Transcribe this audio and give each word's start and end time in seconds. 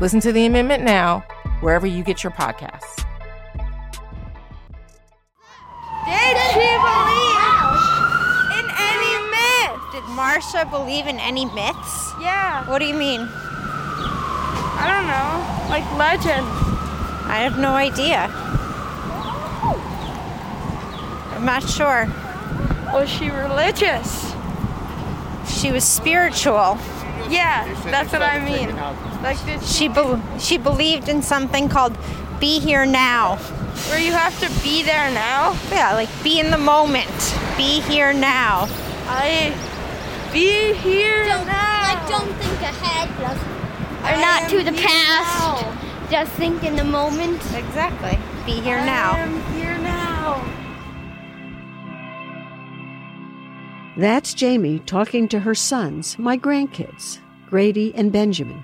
Listen 0.00 0.20
to 0.20 0.32
the 0.32 0.44
amendment 0.46 0.82
now, 0.82 1.20
wherever 1.60 1.86
you 1.86 2.02
get 2.02 2.24
your 2.24 2.32
podcasts. 2.32 3.04
Did 6.04 6.36
she 6.52 6.68
believe 6.82 7.38
in 8.58 8.66
any 8.76 9.14
myth? 9.30 9.80
Did 9.92 10.04
Marsha 10.14 10.68
believe 10.68 11.06
in 11.06 11.18
any 11.20 11.44
myths? 11.46 12.12
Yeah. 12.20 12.68
What 12.68 12.80
do 12.80 12.86
you 12.86 12.94
mean? 12.94 13.20
I 14.76 14.86
don't 14.90 15.06
know. 15.06 15.70
Like 15.70 15.84
legends. 15.96 16.50
I 17.26 17.38
have 17.38 17.58
no 17.58 17.72
idea. 17.74 18.28
I'm 21.34 21.44
not 21.44 21.62
sure. 21.68 22.06
Was 22.92 23.08
she 23.08 23.30
religious? 23.30 24.34
She 25.46 25.70
was 25.72 25.84
spiritual. 25.84 26.78
Yeah, 27.28 27.64
that's 27.84 28.12
what 28.12 28.22
I 28.22 28.38
mean. 28.44 28.76
Like 29.24 29.44
did 29.46 29.62
She 29.64 29.88
be- 29.88 30.20
she 30.38 30.58
believed 30.58 31.08
in 31.08 31.22
something 31.22 31.68
called 31.68 31.96
be 32.40 32.60
here 32.60 32.84
now. 32.86 33.36
where 33.88 33.98
you 33.98 34.12
have 34.12 34.38
to 34.40 34.48
be 34.62 34.82
there 34.82 35.10
now? 35.12 35.56
Yeah, 35.72 35.94
like 35.94 36.10
be 36.22 36.38
in 36.38 36.50
the 36.50 36.58
moment. 36.58 37.08
Be 37.56 37.80
here 37.80 38.12
now. 38.12 38.68
I 39.08 39.52
be 40.32 40.74
here 40.74 41.24
Don't, 41.24 41.46
now. 41.46 41.82
like, 41.88 42.08
don't 42.08 42.32
think 42.42 42.60
ahead, 42.60 43.08
just, 43.18 43.44
I 44.04 44.14
or 44.14 44.20
not 44.20 44.42
am 44.42 44.50
to 44.50 44.62
the 44.70 44.76
past. 44.86 45.62
now. 45.62 45.80
Just 46.10 46.32
think 46.32 46.62
in 46.64 46.76
the 46.76 46.84
moment. 46.84 47.40
Exactly. 47.54 48.18
Be 48.44 48.60
here 48.60 48.78
I 48.78 48.84
now. 48.86 49.14
am 49.16 49.40
here 49.54 49.78
now. 49.78 50.44
That's 53.96 54.34
Jamie 54.34 54.80
talking 54.80 55.28
to 55.28 55.40
her 55.40 55.54
sons, 55.54 56.18
my 56.18 56.36
grandkids, 56.36 57.20
Grady 57.48 57.94
and 57.94 58.12
Benjamin. 58.12 58.62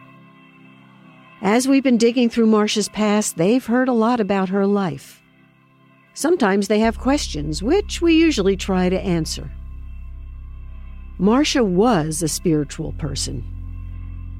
As 1.42 1.66
we've 1.66 1.82
been 1.82 1.96
digging 1.96 2.28
through 2.28 2.48
Marsha's 2.48 2.90
past, 2.90 3.38
they've 3.38 3.64
heard 3.64 3.88
a 3.88 3.94
lot 3.94 4.20
about 4.20 4.50
her 4.50 4.66
life. 4.66 5.22
Sometimes 6.12 6.68
they 6.68 6.80
have 6.80 6.98
questions, 6.98 7.62
which 7.62 8.02
we 8.02 8.14
usually 8.14 8.58
try 8.58 8.90
to 8.90 9.00
answer. 9.00 9.50
Marsha 11.18 11.64
was 11.64 12.22
a 12.22 12.28
spiritual 12.28 12.92
person. 12.92 13.42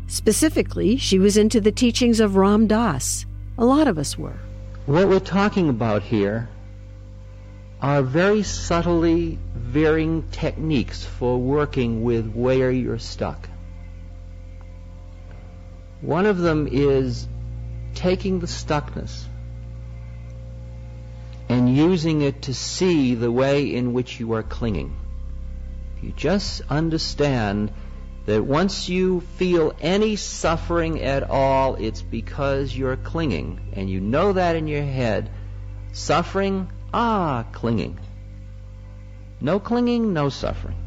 Specifically, 0.08 0.98
she 0.98 1.18
was 1.18 1.38
into 1.38 1.60
the 1.60 1.72
teachings 1.72 2.20
of 2.20 2.36
Ram 2.36 2.66
Dass. 2.66 3.24
A 3.56 3.64
lot 3.64 3.88
of 3.88 3.96
us 3.96 4.18
were. 4.18 4.38
What 4.84 5.08
we're 5.08 5.20
talking 5.20 5.70
about 5.70 6.02
here 6.02 6.50
are 7.80 8.02
very 8.02 8.42
subtly 8.42 9.38
varying 9.54 10.22
techniques 10.32 11.04
for 11.04 11.38
working 11.38 12.02
with 12.02 12.30
where 12.34 12.70
you're 12.70 12.98
stuck. 12.98 13.49
One 16.00 16.26
of 16.26 16.38
them 16.38 16.68
is 16.70 17.28
taking 17.94 18.40
the 18.40 18.46
stuckness 18.46 19.24
and 21.48 21.76
using 21.76 22.22
it 22.22 22.42
to 22.42 22.54
see 22.54 23.14
the 23.14 23.30
way 23.30 23.74
in 23.74 23.92
which 23.92 24.20
you 24.20 24.32
are 24.34 24.42
clinging. 24.42 24.96
You 26.00 26.12
just 26.12 26.62
understand 26.70 27.72
that 28.26 28.44
once 28.44 28.88
you 28.88 29.20
feel 29.36 29.74
any 29.80 30.16
suffering 30.16 31.02
at 31.02 31.28
all, 31.28 31.74
it's 31.74 32.00
because 32.00 32.76
you're 32.76 32.96
clinging. 32.96 33.72
And 33.72 33.90
you 33.90 34.00
know 34.00 34.32
that 34.32 34.56
in 34.56 34.68
your 34.68 34.84
head. 34.84 35.30
Suffering, 35.92 36.70
ah, 36.94 37.44
clinging. 37.52 37.98
No 39.40 39.58
clinging, 39.58 40.12
no 40.12 40.28
suffering. 40.28 40.79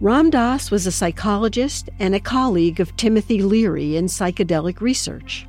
Ram 0.00 0.30
Dass 0.30 0.70
was 0.70 0.86
a 0.86 0.92
psychologist 0.92 1.90
and 1.98 2.14
a 2.14 2.20
colleague 2.20 2.78
of 2.78 2.96
Timothy 2.96 3.42
Leary 3.42 3.96
in 3.96 4.04
psychedelic 4.06 4.80
research. 4.80 5.44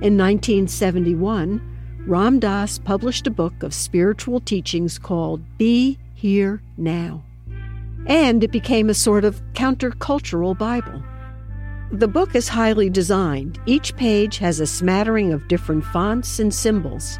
In 0.00 0.16
1971, 0.16 1.60
Ram 2.06 2.38
Dass 2.38 2.78
published 2.78 3.26
a 3.26 3.30
book 3.30 3.62
of 3.62 3.74
spiritual 3.74 4.40
teachings 4.40 4.98
called 4.98 5.42
Be 5.58 5.98
Here 6.14 6.62
Now. 6.78 7.22
And 8.06 8.42
it 8.42 8.50
became 8.50 8.88
a 8.88 8.94
sort 8.94 9.26
of 9.26 9.42
countercultural 9.52 10.56
Bible. 10.56 11.02
The 11.92 12.08
book 12.08 12.34
is 12.34 12.48
highly 12.48 12.88
designed. 12.88 13.60
Each 13.66 13.94
page 13.94 14.38
has 14.38 14.58
a 14.58 14.66
smattering 14.66 15.34
of 15.34 15.48
different 15.48 15.84
fonts 15.84 16.38
and 16.38 16.54
symbols. 16.54 17.18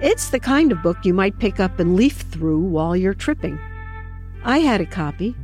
It's 0.00 0.30
the 0.30 0.38
kind 0.38 0.70
of 0.70 0.84
book 0.84 0.98
you 1.02 1.12
might 1.12 1.40
pick 1.40 1.58
up 1.58 1.80
and 1.80 1.96
leaf 1.96 2.18
through 2.18 2.60
while 2.60 2.94
you're 2.94 3.14
tripping. 3.14 3.58
I 4.44 4.58
had 4.58 4.80
a 4.80 4.86
copy. 4.86 5.34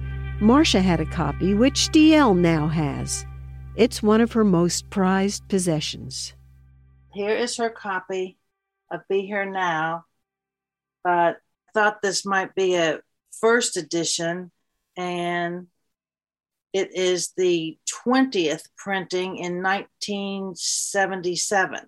Marsha 0.42 0.82
had 0.82 1.00
a 1.00 1.06
copy, 1.06 1.54
which 1.54 1.88
DL 1.90 2.36
now 2.36 2.66
has. 2.66 3.24
It's 3.76 4.02
one 4.02 4.20
of 4.20 4.32
her 4.32 4.42
most 4.42 4.90
prized 4.90 5.48
possessions. 5.48 6.34
Here 7.14 7.36
is 7.36 7.56
her 7.58 7.70
copy 7.70 8.38
of 8.90 9.02
Be 9.08 9.24
Here 9.24 9.48
Now, 9.48 10.06
but 11.04 11.36
I 11.36 11.70
thought 11.74 12.02
this 12.02 12.26
might 12.26 12.56
be 12.56 12.74
a 12.74 12.98
first 13.40 13.76
edition, 13.76 14.50
and 14.96 15.68
it 16.72 16.92
is 16.92 17.34
the 17.36 17.78
20th 18.04 18.64
printing 18.76 19.36
in 19.36 19.62
1977 19.62 21.78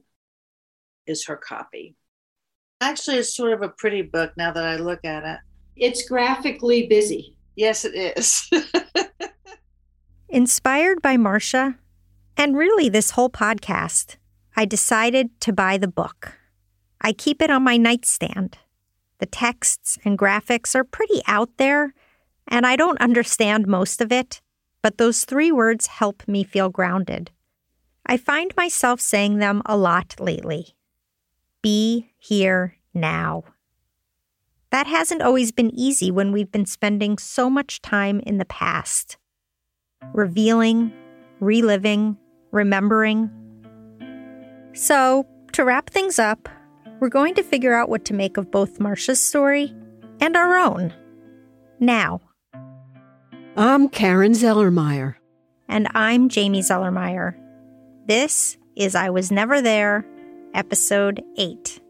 is 1.08 1.26
her 1.26 1.36
copy. 1.36 1.96
Actually, 2.80 3.16
it's 3.16 3.36
sort 3.36 3.52
of 3.52 3.62
a 3.62 3.70
pretty 3.70 4.02
book 4.02 4.30
now 4.36 4.52
that 4.52 4.64
I 4.64 4.76
look 4.76 5.04
at 5.04 5.24
it. 5.24 5.40
It's 5.74 6.08
graphically 6.08 6.86
busy. 6.86 7.33
Yes, 7.56 7.84
it 7.84 7.94
is. 8.16 8.50
Inspired 10.28 11.00
by 11.00 11.16
Marsha, 11.16 11.76
and 12.36 12.56
really 12.56 12.88
this 12.88 13.12
whole 13.12 13.30
podcast, 13.30 14.16
I 14.56 14.64
decided 14.64 15.40
to 15.42 15.52
buy 15.52 15.78
the 15.78 15.88
book. 15.88 16.38
I 17.00 17.12
keep 17.12 17.40
it 17.40 17.50
on 17.50 17.62
my 17.62 17.76
nightstand. 17.76 18.58
The 19.18 19.26
texts 19.26 19.98
and 20.04 20.18
graphics 20.18 20.74
are 20.74 20.84
pretty 20.84 21.22
out 21.26 21.50
there, 21.56 21.94
and 22.48 22.66
I 22.66 22.76
don't 22.76 23.00
understand 23.00 23.66
most 23.66 24.00
of 24.00 24.10
it, 24.10 24.40
but 24.82 24.98
those 24.98 25.24
three 25.24 25.52
words 25.52 25.86
help 25.86 26.26
me 26.26 26.42
feel 26.42 26.68
grounded. 26.68 27.30
I 28.04 28.16
find 28.16 28.52
myself 28.56 29.00
saying 29.00 29.38
them 29.38 29.62
a 29.64 29.76
lot 29.76 30.16
lately. 30.18 30.76
Be 31.62 32.10
here 32.18 32.76
now. 32.92 33.44
That 34.74 34.88
hasn't 34.88 35.22
always 35.22 35.52
been 35.52 35.70
easy 35.72 36.10
when 36.10 36.32
we've 36.32 36.50
been 36.50 36.66
spending 36.66 37.16
so 37.16 37.48
much 37.48 37.80
time 37.80 38.18
in 38.26 38.38
the 38.38 38.44
past 38.44 39.16
revealing, 40.12 40.92
reliving, 41.38 42.18
remembering. 42.50 43.30
So, 44.72 45.28
to 45.52 45.64
wrap 45.64 45.90
things 45.90 46.18
up, 46.18 46.48
we're 46.98 47.08
going 47.08 47.36
to 47.36 47.44
figure 47.44 47.72
out 47.72 47.88
what 47.88 48.04
to 48.06 48.14
make 48.14 48.36
of 48.36 48.50
both 48.50 48.80
Marsha's 48.80 49.22
story 49.22 49.72
and 50.20 50.36
our 50.36 50.56
own. 50.56 50.92
Now. 51.78 52.20
I'm 53.56 53.88
Karen 53.88 54.32
Zelermyer. 54.32 55.14
And 55.68 55.86
I'm 55.94 56.28
Jamie 56.28 56.62
Zelermyer. 56.62 57.36
This 58.08 58.56
is 58.74 58.96
I 58.96 59.10
Was 59.10 59.30
Never 59.30 59.62
There, 59.62 60.04
Episode 60.52 61.22
8. 61.38 61.80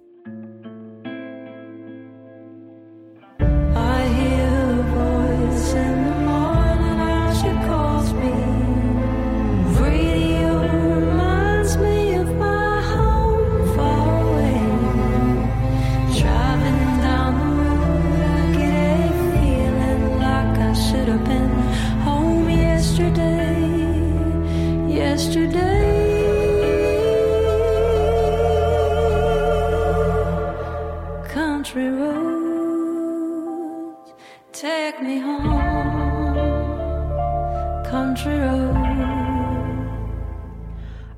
Country 37.95 38.37
roads. 38.41 38.77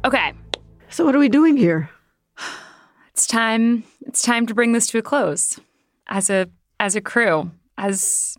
Okay, 0.04 0.34
So, 0.90 1.06
what 1.06 1.14
are 1.16 1.18
we 1.18 1.30
doing 1.30 1.56
here? 1.56 1.88
It's 3.12 3.26
time. 3.26 3.84
It's 4.02 4.20
time 4.20 4.46
to 4.46 4.52
bring 4.54 4.72
this 4.72 4.86
to 4.88 4.98
a 4.98 5.02
close. 5.02 5.58
As 6.06 6.28
a 6.28 6.50
as 6.78 6.94
a 6.94 7.00
crew, 7.00 7.50
as 7.78 8.36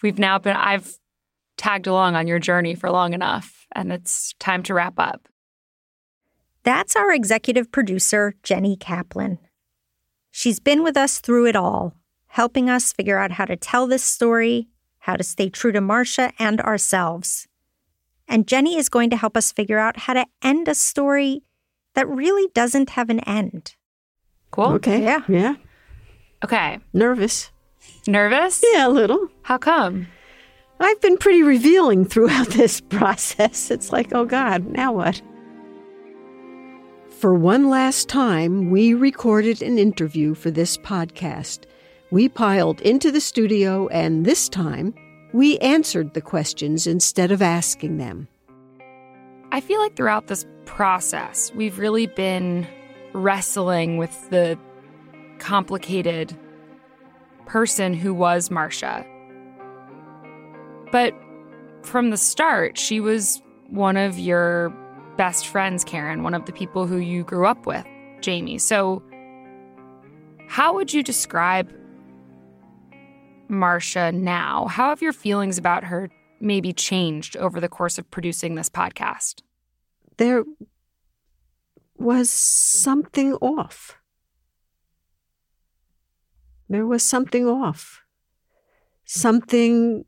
we've 0.00 0.16
now 0.16 0.38
been, 0.38 0.54
I've 0.54 0.96
tagged 1.56 1.88
along 1.88 2.14
on 2.14 2.28
your 2.28 2.38
journey 2.38 2.76
for 2.76 2.88
long 2.88 3.14
enough, 3.14 3.66
and 3.72 3.90
it's 3.90 4.32
time 4.38 4.62
to 4.62 4.74
wrap 4.74 4.94
up. 5.00 5.28
That's 6.62 6.94
our 6.94 7.12
executive 7.12 7.72
producer, 7.72 8.36
Jenny 8.44 8.76
Kaplan. 8.76 9.40
She's 10.30 10.60
been 10.60 10.84
with 10.84 10.96
us 10.96 11.18
through 11.18 11.46
it 11.48 11.56
all, 11.56 11.94
helping 12.28 12.70
us 12.70 12.92
figure 12.92 13.18
out 13.18 13.32
how 13.32 13.44
to 13.44 13.56
tell 13.56 13.88
this 13.88 14.04
story, 14.04 14.68
how 15.00 15.16
to 15.16 15.24
stay 15.24 15.48
true 15.50 15.72
to 15.72 15.80
Marsha 15.80 16.32
and 16.38 16.60
ourselves. 16.60 17.48
And 18.28 18.46
Jenny 18.46 18.76
is 18.76 18.88
going 18.88 19.10
to 19.10 19.16
help 19.16 19.36
us 19.36 19.52
figure 19.52 19.78
out 19.78 19.98
how 19.98 20.14
to 20.14 20.26
end 20.42 20.68
a 20.68 20.74
story 20.74 21.42
that 21.94 22.08
really 22.08 22.48
doesn't 22.54 22.90
have 22.90 23.10
an 23.10 23.20
end. 23.20 23.74
Cool. 24.50 24.66
Okay. 24.74 25.02
Yeah. 25.02 25.22
Yeah. 25.28 25.56
Okay. 26.44 26.78
Nervous. 26.92 27.50
Nervous? 28.06 28.62
Yeah, 28.72 28.86
a 28.86 28.90
little. 28.90 29.28
How 29.42 29.58
come? 29.58 30.06
I've 30.78 31.00
been 31.00 31.18
pretty 31.18 31.42
revealing 31.42 32.04
throughout 32.04 32.48
this 32.50 32.80
process. 32.80 33.70
It's 33.70 33.92
like, 33.92 34.14
oh 34.14 34.24
God, 34.24 34.66
now 34.66 34.92
what? 34.92 35.20
For 37.18 37.34
one 37.34 37.68
last 37.68 38.08
time, 38.08 38.70
we 38.70 38.94
recorded 38.94 39.60
an 39.60 39.78
interview 39.78 40.34
for 40.34 40.50
this 40.50 40.78
podcast. 40.78 41.64
We 42.12 42.28
piled 42.28 42.80
into 42.80 43.12
the 43.12 43.20
studio, 43.20 43.86
and 43.88 44.24
this 44.24 44.48
time, 44.48 44.94
we 45.32 45.58
answered 45.58 46.12
the 46.12 46.20
questions 46.20 46.88
instead 46.88 47.30
of 47.30 47.40
asking 47.40 47.98
them. 47.98 48.26
I 49.52 49.60
feel 49.60 49.80
like 49.80 49.94
throughout 49.94 50.26
this 50.26 50.44
process, 50.64 51.52
we've 51.54 51.78
really 51.78 52.06
been 52.06 52.66
wrestling 53.12 53.96
with 53.96 54.30
the 54.30 54.58
complicated 55.38 56.36
person 57.46 57.94
who 57.94 58.12
was 58.12 58.48
Marsha. 58.48 59.06
But 60.90 61.14
from 61.82 62.10
the 62.10 62.16
start, 62.16 62.76
she 62.76 62.98
was 62.98 63.40
one 63.68 63.96
of 63.96 64.18
your 64.18 64.70
best 65.16 65.46
friends, 65.46 65.84
Karen, 65.84 66.24
one 66.24 66.34
of 66.34 66.44
the 66.46 66.52
people 66.52 66.88
who 66.88 66.98
you 66.98 67.22
grew 67.22 67.46
up 67.46 67.66
with, 67.66 67.86
Jamie. 68.20 68.58
So, 68.58 69.00
how 70.48 70.74
would 70.74 70.92
you 70.92 71.04
describe 71.04 71.72
Marsha 73.50 74.14
now? 74.14 74.66
How 74.66 74.90
have 74.90 75.02
your 75.02 75.12
feelings 75.12 75.58
about 75.58 75.84
her 75.84 76.08
maybe 76.40 76.72
changed 76.72 77.36
over 77.36 77.60
the 77.60 77.68
course 77.68 77.98
of 77.98 78.10
producing 78.10 78.54
this 78.54 78.70
podcast? 78.70 79.42
There 80.16 80.44
was 81.96 82.30
something 82.30 83.34
off. 83.34 83.96
There 86.68 86.86
was 86.86 87.02
something 87.02 87.46
off. 87.46 88.02
Something 89.04 90.04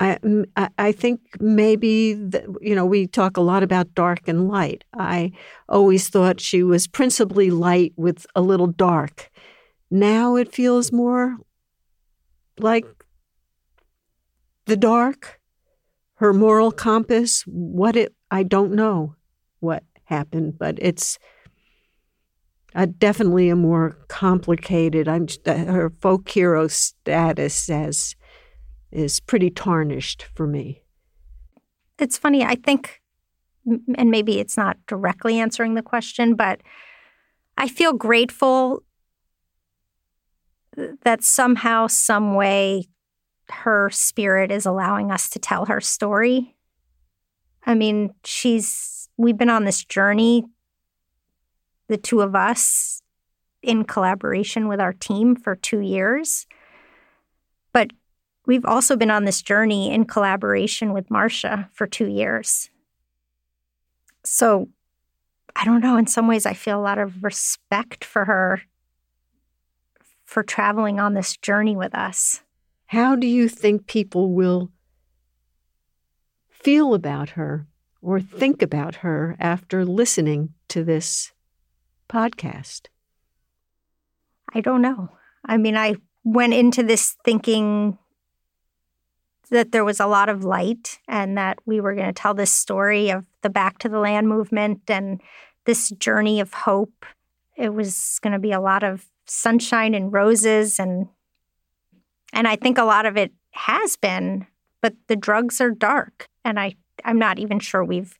I, 0.00 0.68
I- 0.78 0.92
think 0.92 1.20
maybe, 1.40 2.14
the, 2.14 2.54
you 2.60 2.74
know, 2.74 2.86
we 2.86 3.06
talk 3.06 3.36
a 3.36 3.40
lot 3.40 3.62
about 3.62 3.94
dark 3.94 4.28
and 4.28 4.48
light. 4.48 4.84
I 4.94 5.32
always 5.68 6.08
thought 6.08 6.40
she 6.40 6.62
was 6.62 6.86
principally 6.86 7.50
light 7.50 7.92
with 7.96 8.24
a 8.36 8.40
little 8.40 8.68
dark. 8.68 9.30
Now 9.90 10.36
it 10.36 10.52
feels 10.52 10.92
more 10.92 11.36
like 12.58 12.86
the 14.66 14.76
dark, 14.76 15.40
her 16.16 16.32
moral 16.32 16.70
compass, 16.70 17.42
what 17.46 17.96
it, 17.96 18.14
I 18.30 18.42
don't 18.42 18.72
know 18.72 19.14
what 19.60 19.84
happened, 20.04 20.58
but 20.58 20.78
it's 20.80 21.18
uh, 22.74 22.86
definitely 22.98 23.48
a 23.48 23.56
more 23.56 23.96
complicated, 24.08 25.08
I'm, 25.08 25.26
her 25.46 25.90
folk 26.00 26.28
hero 26.28 26.68
status 26.68 27.70
as 27.70 28.14
is 28.90 29.20
pretty 29.20 29.50
tarnished 29.50 30.26
for 30.34 30.46
me. 30.46 30.82
It's 31.98 32.18
funny, 32.18 32.44
I 32.44 32.54
think, 32.54 33.00
and 33.66 34.10
maybe 34.10 34.38
it's 34.38 34.56
not 34.56 34.76
directly 34.86 35.40
answering 35.40 35.74
the 35.74 35.82
question, 35.82 36.34
but 36.34 36.60
I 37.56 37.68
feel 37.68 37.92
grateful 37.92 38.82
that 41.02 41.22
somehow, 41.22 41.86
some 41.86 42.34
way, 42.34 42.84
her 43.50 43.90
spirit 43.90 44.50
is 44.50 44.66
allowing 44.66 45.10
us 45.10 45.28
to 45.30 45.38
tell 45.38 45.66
her 45.66 45.80
story. 45.80 46.54
I 47.64 47.74
mean, 47.74 48.14
she's, 48.24 49.08
we've 49.16 49.36
been 49.36 49.50
on 49.50 49.64
this 49.64 49.84
journey, 49.84 50.44
the 51.88 51.96
two 51.96 52.20
of 52.20 52.34
us, 52.34 53.02
in 53.62 53.84
collaboration 53.84 54.68
with 54.68 54.80
our 54.80 54.92
team 54.92 55.34
for 55.34 55.56
two 55.56 55.80
years. 55.80 56.46
But 57.72 57.90
we've 58.46 58.64
also 58.64 58.96
been 58.96 59.10
on 59.10 59.24
this 59.24 59.42
journey 59.42 59.92
in 59.92 60.04
collaboration 60.04 60.92
with 60.92 61.08
Marsha 61.08 61.68
for 61.72 61.86
two 61.86 62.06
years. 62.06 62.70
So 64.24 64.68
I 65.56 65.64
don't 65.64 65.82
know, 65.82 65.96
in 65.96 66.06
some 66.06 66.28
ways, 66.28 66.46
I 66.46 66.54
feel 66.54 66.78
a 66.78 66.82
lot 66.82 66.98
of 66.98 67.24
respect 67.24 68.04
for 68.04 68.24
her 68.26 68.62
for 70.28 70.42
traveling 70.42 71.00
on 71.00 71.14
this 71.14 71.38
journey 71.38 71.74
with 71.74 71.94
us. 71.94 72.42
How 72.88 73.16
do 73.16 73.26
you 73.26 73.48
think 73.48 73.86
people 73.86 74.34
will 74.34 74.70
feel 76.50 76.92
about 76.92 77.30
her 77.30 77.66
or 78.02 78.20
think 78.20 78.60
about 78.60 78.96
her 78.96 79.36
after 79.40 79.86
listening 79.86 80.50
to 80.68 80.84
this 80.84 81.32
podcast? 82.10 82.88
I 84.52 84.60
don't 84.60 84.82
know. 84.82 85.08
I 85.46 85.56
mean, 85.56 85.78
I 85.78 85.96
went 86.24 86.52
into 86.52 86.82
this 86.82 87.16
thinking 87.24 87.96
that 89.48 89.72
there 89.72 89.84
was 89.84 89.98
a 89.98 90.06
lot 90.06 90.28
of 90.28 90.44
light 90.44 90.98
and 91.08 91.38
that 91.38 91.58
we 91.64 91.80
were 91.80 91.94
going 91.94 92.06
to 92.06 92.12
tell 92.12 92.34
this 92.34 92.52
story 92.52 93.08
of 93.08 93.24
the 93.40 93.48
Back 93.48 93.78
to 93.78 93.88
the 93.88 93.98
Land 93.98 94.28
movement 94.28 94.82
and 94.88 95.22
this 95.64 95.88
journey 95.88 96.38
of 96.38 96.52
hope. 96.52 97.06
It 97.56 97.72
was 97.72 98.18
going 98.22 98.34
to 98.34 98.38
be 98.38 98.52
a 98.52 98.60
lot 98.60 98.82
of 98.82 99.06
sunshine 99.30 99.94
and 99.94 100.12
roses 100.12 100.78
and 100.78 101.08
and 102.32 102.46
I 102.46 102.56
think 102.56 102.76
a 102.78 102.84
lot 102.84 103.06
of 103.06 103.16
it 103.16 103.32
has 103.52 103.96
been, 103.96 104.46
but 104.82 104.94
the 105.06 105.16
drugs 105.16 105.60
are 105.60 105.70
dark 105.70 106.28
and 106.44 106.58
I 106.60 106.74
I'm 107.04 107.18
not 107.18 107.38
even 107.38 107.58
sure 107.60 107.84
we've 107.84 108.18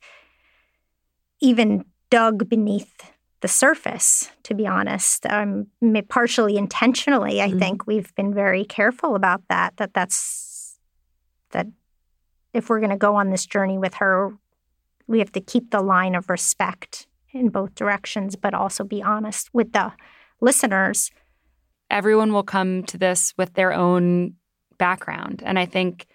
even 1.40 1.84
dug 2.10 2.48
beneath 2.48 3.12
the 3.40 3.48
surface 3.48 4.30
to 4.42 4.54
be 4.54 4.66
honest 4.66 5.24
um, 5.26 5.66
partially 6.08 6.56
intentionally 6.56 7.40
i 7.40 7.48
Mhm. 7.48 7.58
think 7.60 7.86
we've 7.86 8.12
been 8.16 8.34
very 8.34 8.64
careful 8.64 9.14
about 9.14 9.42
that 9.48 9.76
that 9.76 9.94
that's 9.94 10.78
that 11.50 11.66
if 12.52 12.68
we're 12.68 12.80
going 12.80 12.90
to 12.90 12.96
go 12.96 13.14
on 13.14 13.30
this 13.30 13.46
journey 13.46 13.78
with 13.78 13.94
her 13.94 14.36
we 15.06 15.20
have 15.20 15.30
to 15.32 15.40
keep 15.40 15.70
the 15.70 15.80
line 15.80 16.16
of 16.16 16.28
respect 16.28 17.06
in 17.30 17.48
both 17.50 17.76
directions 17.76 18.34
but 18.34 18.54
also 18.54 18.82
be 18.82 19.00
honest 19.02 19.50
with 19.54 19.72
the 19.72 19.92
listeners 20.40 21.10
everyone 21.90 22.32
will 22.32 22.42
come 22.42 22.82
to 22.84 22.98
this 22.98 23.34
with 23.36 23.54
their 23.54 23.72
own 23.72 24.34
background. 24.78 25.42
And 25.44 25.58
I 25.58 25.66
think, 25.66 26.06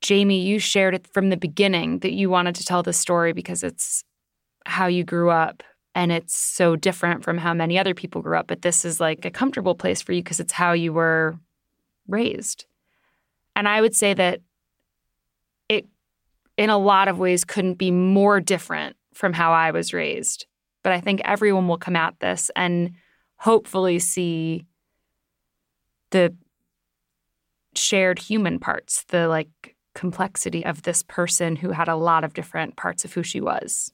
Jamie, 0.00 0.40
you 0.40 0.58
shared 0.58 0.94
it 0.94 1.06
from 1.12 1.30
the 1.30 1.36
beginning 1.36 2.00
that 2.00 2.12
you 2.12 2.30
wanted 2.30 2.54
to 2.56 2.64
tell 2.64 2.82
this 2.82 2.98
story 2.98 3.32
because 3.32 3.62
it's 3.62 4.04
how 4.66 4.86
you 4.86 5.04
grew 5.04 5.30
up 5.30 5.62
and 5.94 6.10
it's 6.10 6.34
so 6.34 6.76
different 6.76 7.22
from 7.22 7.38
how 7.38 7.54
many 7.54 7.78
other 7.78 7.94
people 7.94 8.22
grew 8.22 8.36
up. 8.36 8.46
But 8.46 8.62
this 8.62 8.84
is 8.84 9.00
like 9.00 9.24
a 9.24 9.30
comfortable 9.30 9.74
place 9.74 10.02
for 10.02 10.12
you 10.12 10.22
because 10.22 10.40
it's 10.40 10.52
how 10.52 10.72
you 10.72 10.92
were 10.92 11.38
raised. 12.08 12.66
And 13.54 13.68
I 13.68 13.80
would 13.80 13.94
say 13.94 14.14
that 14.14 14.40
it, 15.68 15.86
in 16.56 16.70
a 16.70 16.78
lot 16.78 17.08
of 17.08 17.18
ways, 17.18 17.44
couldn't 17.44 17.74
be 17.74 17.90
more 17.90 18.40
different 18.40 18.96
from 19.14 19.32
how 19.32 19.52
I 19.52 19.70
was 19.70 19.94
raised. 19.94 20.46
But 20.84 20.92
I 20.92 21.00
think 21.00 21.20
everyone 21.24 21.66
will 21.66 21.78
come 21.78 21.96
at 21.96 22.20
this 22.20 22.50
and 22.54 22.92
hopefully 23.38 23.98
see 23.98 24.66
the 26.10 26.32
shared 27.74 28.20
human 28.20 28.60
parts, 28.60 29.04
the 29.08 29.26
like 29.26 29.74
complexity 29.94 30.64
of 30.64 30.82
this 30.82 31.02
person 31.02 31.56
who 31.56 31.70
had 31.70 31.88
a 31.88 31.96
lot 31.96 32.22
of 32.22 32.34
different 32.34 32.76
parts 32.76 33.04
of 33.04 33.12
who 33.14 33.24
she 33.24 33.40
was. 33.40 33.92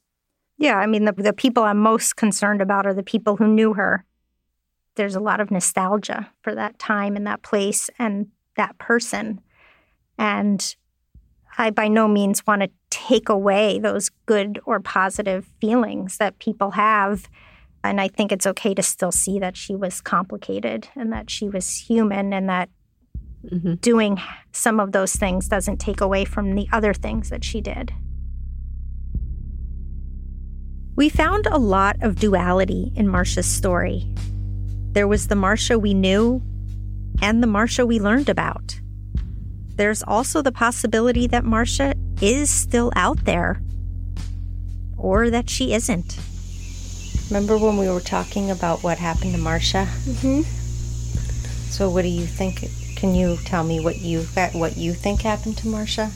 Yeah, 0.58 0.76
I 0.76 0.86
mean, 0.86 1.06
the, 1.06 1.12
the 1.12 1.32
people 1.32 1.62
I'm 1.62 1.78
most 1.78 2.16
concerned 2.16 2.60
about 2.60 2.86
are 2.86 2.92
the 2.92 3.02
people 3.02 3.36
who 3.36 3.46
knew 3.46 3.72
her. 3.74 4.04
There's 4.96 5.14
a 5.14 5.20
lot 5.20 5.40
of 5.40 5.50
nostalgia 5.50 6.30
for 6.42 6.54
that 6.54 6.78
time 6.78 7.16
and 7.16 7.26
that 7.26 7.42
place 7.42 7.88
and 7.98 8.26
that 8.56 8.76
person. 8.78 9.40
And 10.18 10.76
I 11.56 11.70
by 11.70 11.88
no 11.88 12.08
means 12.08 12.46
want 12.46 12.62
to 12.62 12.70
take 12.90 13.28
away 13.28 13.78
those 13.78 14.10
good 14.26 14.60
or 14.64 14.80
positive 14.80 15.48
feelings 15.60 16.18
that 16.18 16.38
people 16.38 16.72
have. 16.72 17.28
And 17.82 18.00
I 18.00 18.08
think 18.08 18.30
it's 18.32 18.46
okay 18.46 18.74
to 18.74 18.82
still 18.82 19.12
see 19.12 19.38
that 19.38 19.56
she 19.56 19.74
was 19.74 20.00
complicated 20.00 20.88
and 20.94 21.12
that 21.12 21.30
she 21.30 21.48
was 21.48 21.76
human 21.76 22.32
and 22.32 22.48
that 22.48 22.68
Mhm. 23.50 23.80
doing 23.80 24.18
some 24.52 24.78
of 24.78 24.92
those 24.92 25.14
things 25.16 25.48
doesn't 25.48 25.78
take 25.78 26.02
away 26.02 26.26
from 26.26 26.54
the 26.54 26.68
other 26.72 26.92
things 26.92 27.30
that 27.30 27.42
she 27.42 27.62
did. 27.62 27.90
We 30.96 31.08
found 31.08 31.46
a 31.46 31.56
lot 31.56 31.96
of 32.02 32.16
duality 32.16 32.92
in 32.94 33.06
Marsha's 33.06 33.46
story. 33.46 34.06
There 34.92 35.08
was 35.08 35.28
the 35.28 35.34
Marsha 35.36 35.80
we 35.80 35.94
knew 35.94 36.42
and 37.22 37.42
the 37.42 37.46
Marsha 37.46 37.86
we 37.86 37.98
learned 37.98 38.28
about. 38.28 38.78
There's 39.76 40.02
also 40.02 40.42
the 40.42 40.52
possibility 40.52 41.26
that 41.28 41.44
Marsha 41.44 41.94
is 42.20 42.50
still 42.50 42.92
out 42.96 43.24
there 43.24 43.60
or 44.96 45.30
that 45.30 45.48
she 45.48 45.72
isn't. 45.72 46.18
Remember 47.28 47.56
when 47.56 47.76
we 47.76 47.88
were 47.88 48.00
talking 48.00 48.50
about 48.50 48.82
what 48.82 48.98
happened 48.98 49.34
to 49.34 49.40
Marsha? 49.40 49.86
Mm-hmm. 49.86 50.42
So 51.70 51.88
what 51.88 52.02
do 52.02 52.08
you 52.08 52.26
think? 52.26 52.68
Can 52.96 53.14
you 53.14 53.38
tell 53.44 53.64
me 53.64 53.80
what 53.80 53.98
you 53.98 54.22
what 54.52 54.76
you 54.76 54.92
think 54.92 55.22
happened 55.22 55.56
to 55.58 55.66
Marsha? 55.66 56.10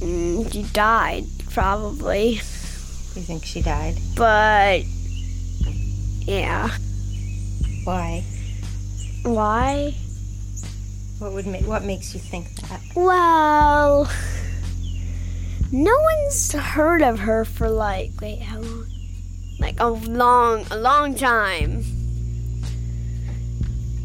Mm, 0.00 0.50
she 0.52 0.62
died, 0.72 1.26
probably. 1.50 2.34
You 2.34 3.22
think 3.22 3.44
she 3.44 3.62
died? 3.62 3.96
But 4.14 4.84
yeah. 6.26 6.70
Why? 7.84 8.24
Why? 9.22 9.94
What 11.18 11.32
would 11.32 11.46
make 11.46 11.66
what 11.66 11.82
makes 11.82 12.12
you 12.12 12.20
think 12.20 12.54
that? 12.68 12.80
Well, 12.94 14.10
no 15.72 15.98
one's 15.98 16.52
heard 16.52 17.02
of 17.02 17.20
her 17.20 17.44
for 17.44 17.70
like 17.70 18.12
wait, 18.20 18.42
how 18.42 18.60
long? 18.60 18.86
Like 19.58 19.80
a 19.80 19.88
long, 19.88 20.66
a 20.70 20.76
long 20.76 21.14
time. 21.14 21.84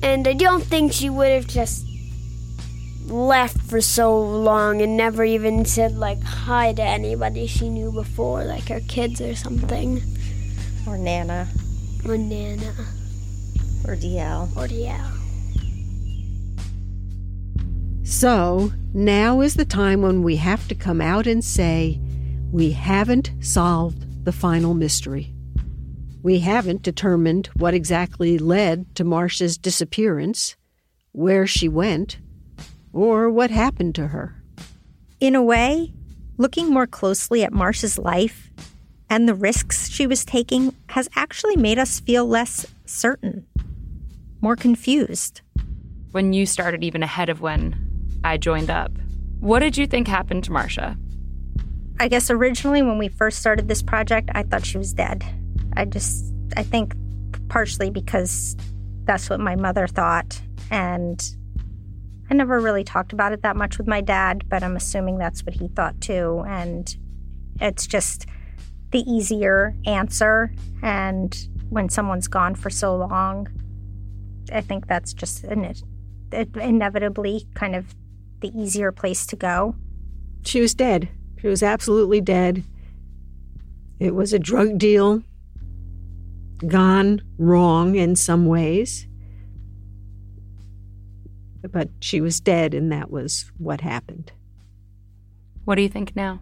And 0.01 0.27
I 0.27 0.34
don't 0.34 0.63
think 0.63 0.94
she 0.94 1.10
would 1.10 1.30
have 1.30 1.48
just 1.48 1.86
left 3.06 3.60
for 3.62 3.82
so 3.82 4.18
long 4.18 4.82
and 4.82 4.96
never 4.96 5.24
even 5.25 5.65
said 5.65 5.98
like 5.98 6.24
hi 6.24 6.72
to 6.74 6.82
anybody 6.82 7.46
she 7.46 7.70
knew 7.70 7.91
before, 7.91 8.46
like 8.46 8.70
her 8.70 8.80
kids 8.80 9.20
or 9.20 9.36
something. 9.36 10.01
Or 10.88 10.98
Nana? 10.98 11.50
Or 12.06 12.18
Nana. 12.18 12.74
Or 13.86 13.96
DL? 13.96 14.56
Or 14.56 14.68
DL. 14.68 15.21
So 18.12 18.74
now 18.94 19.39
is 19.39 19.53
the 19.53 19.63
time 19.63 20.01
when 20.01 20.22
we 20.22 20.36
have 20.36 20.68
to 20.68 20.75
come 20.75 21.00
out 21.00 21.27
and 21.27 21.44
say, 21.44 21.98
we 22.51 22.74
haven't 22.74 23.32
solved 23.39 24.25
the 24.25 24.34
final 24.34 24.74
mystery. 24.74 25.34
We 26.22 26.39
haven't 26.39 26.82
determined 26.82 27.48
what 27.56 27.74
exactly 27.74 28.38
led 28.38 28.94
to 28.96 29.06
Marsha's 29.06 29.58
disappearance, 29.58 30.58
where 31.13 31.48
she 31.48 31.70
went, 31.70 32.20
or 32.91 33.30
what 33.30 33.50
happened 33.50 33.96
to 33.96 34.08
her. 34.08 34.36
In 35.22 35.34
a 35.34 35.41
way, 35.41 35.94
looking 36.38 36.70
more 36.70 36.88
closely 36.88 37.44
at 37.44 37.53
Marsha's 37.53 37.98
life 37.98 38.51
and 39.10 39.25
the 39.25 39.34
risks 39.34 39.89
she 39.89 40.06
was 40.06 40.25
taking 40.25 40.75
has 40.89 41.10
actually 41.15 41.56
made 41.56 41.80
us 41.80 42.01
feel 42.01 42.27
less 42.27 42.65
certain, 42.86 43.48
more 44.41 44.58
confused. 44.58 45.39
When 46.12 46.34
you 46.34 46.46
started 46.46 46.84
even 46.84 47.03
ahead 47.03 47.30
of 47.30 47.39
when 47.39 47.88
I 48.24 48.38
joined 48.38 48.70
up, 48.70 48.92
what 49.40 49.60
did 49.60 49.78
you 49.78 49.88
think 49.88 50.08
happened 50.08 50.44
to 50.46 50.51
Marsha? 50.51 50.98
I 52.00 52.08
guess 52.08 52.30
originally 52.30 52.82
when 52.82 52.98
we 52.98 53.08
first 53.08 53.40
started 53.40 53.68
this 53.68 53.82
project, 53.82 54.30
I 54.34 54.44
thought 54.44 54.66
she 54.66 54.78
was 54.78 54.94
dead. 54.94 55.24
I 55.75 55.86
just, 55.86 56.34
I 56.58 56.63
think 56.63 56.96
partially 57.50 57.90
because 57.90 58.56
that's 59.04 59.30
what 59.30 59.40
my 59.40 59.56
mother 59.56 59.88
thought. 59.88 60.42
And 60.70 61.22
I 62.30 62.34
never 62.34 62.60
really 62.60 62.84
talked 62.84 63.13
about 63.13 63.34
it 63.34 63.42
that 63.42 63.56
much 63.56 63.78
with 63.78 63.88
my 63.88 64.01
dad, 64.01 64.48
but 64.50 64.63
I'm 64.63 64.75
assuming 64.75 65.18
that's 65.18 65.46
what 65.46 65.54
he 65.54 65.68
thought 65.68 66.00
too. 66.01 66.44
And 66.48 66.96
it's 67.60 67.86
just 67.86 68.25
the 68.92 69.00
easier 69.00 69.75
answer. 69.86 70.54
And 70.82 71.38
when 71.70 71.90
someone's 71.90 72.28
gone 72.28 72.56
for 72.56 72.70
so 72.70 72.96
long, 72.96 73.48
I 74.51 74.62
think 74.62 74.88
that's 74.88 75.13
just 75.13 75.44
an, 75.44 75.74
it 76.32 76.56
inevitably 76.56 77.48
kind 77.54 77.75
of 77.75 77.94
the 78.41 78.51
easier 78.60 78.91
place 78.91 79.25
to 79.27 79.36
go. 79.36 79.75
She 80.43 80.62
was 80.62 80.74
dead. 80.74 81.10
She 81.39 81.48
was 81.48 81.63
absolutely 81.63 82.21
dead. 82.21 82.63
It 84.00 84.15
was 84.15 84.33
a 84.33 84.39
drug 84.39 84.77
deal 84.77 85.24
gone 86.67 87.21
wrong 87.38 87.95
in 87.95 88.15
some 88.15 88.45
ways. 88.45 89.07
But 91.71 91.89
she 92.00 92.21
was 92.21 92.39
dead, 92.39 92.74
and 92.74 92.91
that 92.91 93.12
was 93.12 93.51
what 93.57 93.81
happened. 93.81 94.31
What 95.65 95.75
do 95.75 95.83
you 95.83 95.89
think 95.89 96.15
now? 96.15 96.41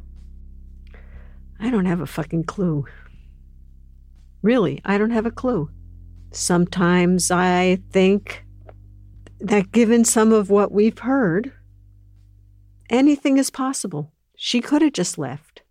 I 1.60 1.70
don't 1.70 1.86
have 1.86 2.00
a 2.00 2.06
fucking 2.06 2.46
clue. 2.46 2.86
Really, 4.42 4.82
I 4.86 4.98
don't 4.98 5.12
have 5.12 5.26
a 5.26 5.32
clue. 5.32 5.70
Sometimes 6.32 7.32
I 7.32 7.80
think 7.92 8.46
that 9.42 9.72
given 9.72 10.06
some 10.06 10.32
of 10.32 10.50
what 10.50 10.72
we've 10.72 11.00
heard, 11.00 11.52
anything 12.90 13.38
is 13.38 13.50
possible. 13.50 14.12
She 14.36 14.62
could 14.62 14.82
have 14.82 14.94
just 14.94 15.18
left. 15.18 15.64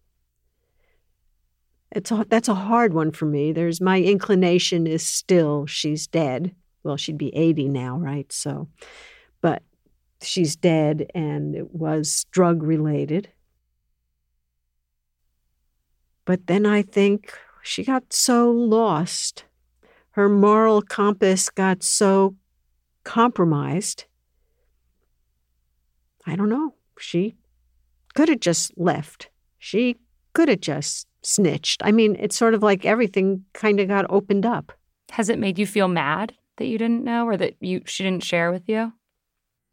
It's 1.90 2.10
a, 2.10 2.26
that's 2.28 2.48
a 2.48 2.54
hard 2.54 2.92
one 2.92 3.12
for 3.12 3.24
me. 3.24 3.52
There's 3.52 3.80
my 3.80 4.00
inclination 4.00 4.86
is 4.86 5.04
still 5.04 5.66
she's 5.66 6.06
dead. 6.06 6.54
Well, 6.82 6.96
she'd 6.96 7.18
be 7.18 7.34
80 7.34 7.68
now, 7.68 7.96
right? 7.96 8.30
So, 8.30 8.68
but 9.40 9.62
she's 10.20 10.54
dead 10.54 11.10
and 11.14 11.54
it 11.54 11.74
was 11.74 12.26
drug 12.30 12.62
related. 12.62 13.30
But 16.24 16.46
then 16.46 16.66
I 16.66 16.82
think 16.82 17.32
she 17.62 17.84
got 17.84 18.12
so 18.12 18.50
lost. 18.50 19.44
Her 20.10 20.28
moral 20.28 20.82
compass 20.82 21.48
got 21.48 21.82
so 21.82 22.36
compromised. 23.02 24.04
I 26.26 26.36
don't 26.36 26.50
know. 26.50 26.74
She 26.98 27.36
could 28.14 28.28
have 28.28 28.40
just 28.40 28.76
left. 28.76 29.30
She 29.58 29.96
could 30.32 30.48
have 30.48 30.60
just 30.60 31.06
snitched. 31.22 31.82
I 31.84 31.92
mean, 31.92 32.16
it's 32.18 32.36
sort 32.36 32.54
of 32.54 32.62
like 32.62 32.84
everything 32.84 33.44
kind 33.54 33.80
of 33.80 33.88
got 33.88 34.06
opened 34.08 34.46
up. 34.46 34.72
Has 35.10 35.28
it 35.28 35.38
made 35.38 35.58
you 35.58 35.66
feel 35.66 35.88
mad 35.88 36.34
that 36.56 36.66
you 36.66 36.78
didn't 36.78 37.04
know 37.04 37.26
or 37.26 37.36
that 37.36 37.56
you 37.60 37.82
she 37.86 38.02
didn't 38.02 38.24
share 38.24 38.50
with 38.50 38.68
you? 38.68 38.92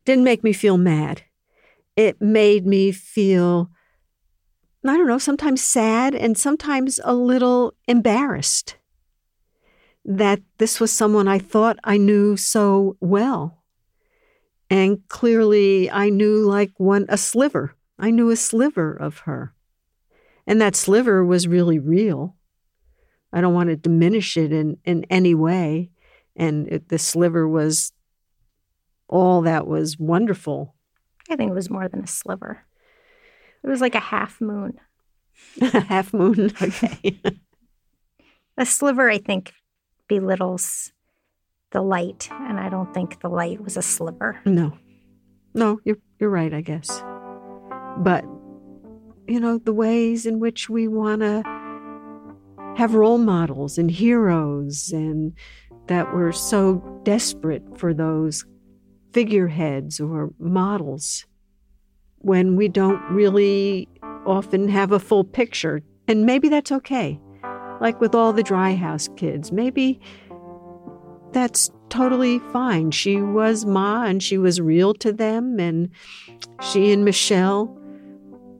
Didn't 0.06 0.24
make 0.24 0.44
me 0.44 0.54
feel 0.54 0.78
mad. 0.78 1.24
It 1.96 2.22
made 2.22 2.66
me 2.66 2.92
feel 2.92 3.70
I 4.88 4.98
don't 4.98 5.08
know, 5.08 5.18
sometimes 5.18 5.64
sad 5.64 6.14
and 6.14 6.38
sometimes 6.38 7.00
a 7.04 7.16
little 7.16 7.74
embarrassed 7.88 8.78
that 10.04 10.42
this 10.60 10.80
was 10.80 10.92
someone 10.92 11.28
I 11.28 11.40
thought 11.40 11.80
I 11.84 11.98
knew 11.98 12.38
so 12.38 12.96
well. 13.00 13.64
And 14.76 15.08
clearly 15.08 15.90
I 15.90 16.10
knew 16.10 16.40
like 16.40 16.74
one 16.76 17.06
a 17.08 17.18
sliver. 17.18 17.76
I 17.98 18.12
knew 18.12 18.30
a 18.30 18.36
sliver 18.36 18.94
of 18.94 19.20
her. 19.20 19.54
And 20.46 20.60
that 20.60 20.76
sliver 20.76 21.24
was 21.24 21.48
really 21.48 21.80
real. 21.80 22.36
I 23.32 23.40
don't 23.40 23.54
want 23.54 23.70
to 23.70 23.78
diminish 23.78 24.36
it 24.36 24.52
in, 24.52 24.76
in 24.84 25.06
any 25.10 25.34
way. 25.34 25.92
And 26.36 26.68
it, 26.68 26.90
the 26.90 27.00
sliver 27.00 27.48
was 27.48 27.94
all 29.08 29.44
that 29.44 29.66
was 29.66 29.98
wonderful. 29.98 30.76
I 31.30 31.38
think 31.38 31.52
it 31.52 31.56
was 31.56 31.70
more 31.70 31.88
than 31.88 32.04
a 32.04 32.08
sliver. 32.08 32.66
It 33.64 33.70
was 33.70 33.80
like 33.80 33.96
a 33.96 34.02
half 34.02 34.42
moon. 34.42 34.78
a 35.62 35.80
half 35.80 36.14
moon? 36.14 36.52
Okay. 36.62 37.22
a 38.58 38.66
sliver, 38.66 39.10
I 39.10 39.20
think, 39.20 39.54
belittles 40.10 40.92
the 41.76 41.82
light, 41.82 42.30
and 42.32 42.58
I 42.58 42.70
don't 42.70 42.94
think 42.94 43.20
the 43.20 43.28
light 43.28 43.62
was 43.62 43.76
a 43.76 43.82
sliver. 43.82 44.40
No. 44.46 44.78
No, 45.54 45.82
you're 45.84 45.98
you're 46.20 46.30
right, 46.30 46.54
I 46.54 46.62
guess. 46.62 47.04
But 47.98 48.24
you 49.28 49.42
know, 49.42 49.58
the 49.58 49.74
ways 49.74 50.26
in 50.26 50.40
which 50.40 50.70
we 50.70 50.88
want 50.88 51.20
to 51.20 51.44
have 52.78 52.96
role 52.96 53.18
models 53.18 53.78
and 53.78 53.92
heroes, 53.92 54.92
and 54.94 55.34
that 55.88 56.14
we're 56.14 56.32
so 56.32 56.76
desperate 57.04 57.78
for 57.78 57.94
those 57.94 58.46
figureheads 59.12 60.00
or 60.00 60.30
models 60.40 61.26
when 62.20 62.56
we 62.56 62.70
don't 62.70 63.02
really 63.12 63.90
often 64.26 64.70
have 64.70 64.94
a 64.94 65.00
full 65.00 65.26
picture. 65.26 65.82
And 66.08 66.26
maybe 66.26 66.48
that's 66.48 66.72
okay. 66.72 67.20
Like 67.82 68.00
with 68.00 68.16
all 68.16 68.32
the 68.32 68.44
Dry 68.44 68.76
House 68.76 69.10
kids, 69.18 69.52
maybe 69.52 70.00
that's 71.36 71.70
totally 71.90 72.40
fine. 72.40 72.92
She 72.92 73.18
was 73.18 73.66
Ma 73.66 74.06
and 74.06 74.24
she 74.24 74.38
was 74.38 74.62
real 74.62 74.94
to 74.96 75.12
them, 75.12 75.60
and 75.60 75.90
she 76.62 76.94
and 76.94 77.04
Michelle 77.04 77.78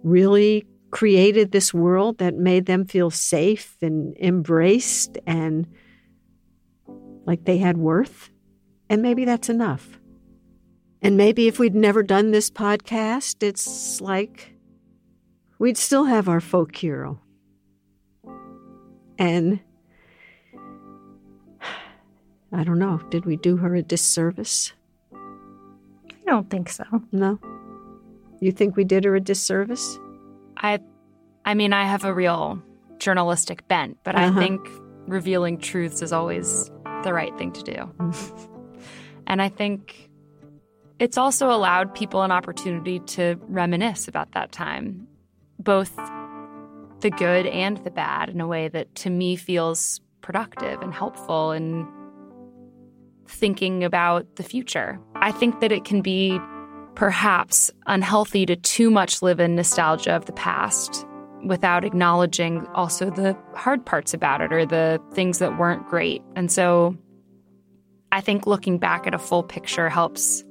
really 0.04 0.68
created 0.92 1.52
this 1.52 1.74
world 1.74 2.18
that 2.18 2.36
made 2.36 2.66
them 2.66 2.86
feel 2.86 3.10
safe 3.10 3.78
and 3.82 4.16
embraced 4.18 5.18
and 5.26 5.66
like 7.26 7.46
they 7.46 7.58
had 7.58 7.78
worth. 7.78 8.30
And 8.90 9.02
maybe 9.02 9.24
that's 9.24 9.50
enough. 9.50 9.98
And 11.02 11.16
maybe 11.16 11.48
if 11.48 11.60
we'd 11.60 11.76
never 11.76 12.04
done 12.04 12.32
this 12.32 12.52
podcast, 12.52 13.42
it's 13.42 14.02
like 14.02 14.54
we'd 15.60 15.78
still 15.78 16.06
have 16.06 16.28
our 16.28 16.42
folk 16.42 16.76
hero. 16.76 17.22
And 19.18 19.62
I 22.56 22.64
don't 22.64 22.80
know, 22.80 23.00
did 23.10 23.26
we 23.26 23.36
do 23.36 23.58
her 23.58 23.76
a 23.76 23.82
disservice? 23.82 24.72
I 25.14 26.26
don't 26.26 26.50
think 26.50 26.70
so. 26.70 26.86
No? 27.12 27.38
You 28.40 28.52
think 28.52 28.76
we 28.76 28.84
did 28.84 29.04
her 29.04 29.16
a 29.16 29.22
disservice? 29.22 30.00
I 30.58 30.80
I 31.46 31.54
mean, 31.54 31.74
I 31.74 31.84
have 31.86 32.06
a 32.06 32.14
real 32.14 32.62
journalistic 32.98 33.68
bent, 33.68 33.98
but 34.04 34.16
Uh-huh. 34.16 34.40
I 34.40 34.42
think 34.42 34.68
revealing 35.08 35.58
truths 35.60 36.02
is 36.02 36.12
always 36.12 36.72
the 37.04 37.14
right 37.14 37.38
thing 37.38 37.52
to 37.52 37.62
do. 37.64 37.92
and 39.28 39.42
I 39.42 39.50
think 39.50 40.10
it's 40.98 41.18
also 41.18 41.52
allowed 41.52 41.94
people 41.94 42.24
an 42.24 42.32
opportunity 42.32 43.00
to 43.00 43.36
reminisce 43.48 44.08
about 44.08 44.32
that 44.32 44.52
time, 44.52 45.08
both 45.60 45.94
the 47.02 47.12
good 47.12 47.46
and 47.46 47.78
the 47.80 47.92
bad, 47.92 48.30
in 48.30 48.40
a 48.42 48.48
way 48.48 48.70
that 48.70 48.96
to 48.96 49.10
me 49.10 49.36
feels 49.36 50.00
productive 50.22 50.82
and 50.82 50.94
helpful 50.94 51.52
in 51.52 51.86
thinking 53.28 53.84
about 53.84 54.36
the 54.36 54.44
future. 54.44 55.00
I 55.16 55.32
think 55.32 55.60
that 55.60 55.72
it 55.72 55.86
can 55.86 56.02
be 56.02 56.40
perhaps 56.96 57.72
unhealthy 57.88 58.46
to 58.46 58.56
too 58.56 58.90
much 58.90 59.22
live 59.22 59.40
in 59.40 59.56
nostalgia 59.56 60.16
of 60.16 60.26
the 60.26 60.34
past 60.34 61.06
without 61.46 61.84
acknowledging 61.86 62.66
also 62.68 63.10
the 63.10 63.38
hard 63.54 63.86
parts 63.86 64.14
about 64.14 64.42
it 64.42 64.52
or 64.52 64.66
the 64.66 65.00
things 65.14 65.40
that 65.40 65.60
weren't 65.60 65.86
great. 65.88 66.22
And 66.36 66.52
so 66.52 66.98
I 68.12 68.22
think 68.22 68.48
looking 68.48 68.78
back 68.78 69.06
at 69.06 69.14
a 69.14 69.20
full 69.20 69.44
picture 69.44 69.90
helps 69.90 70.44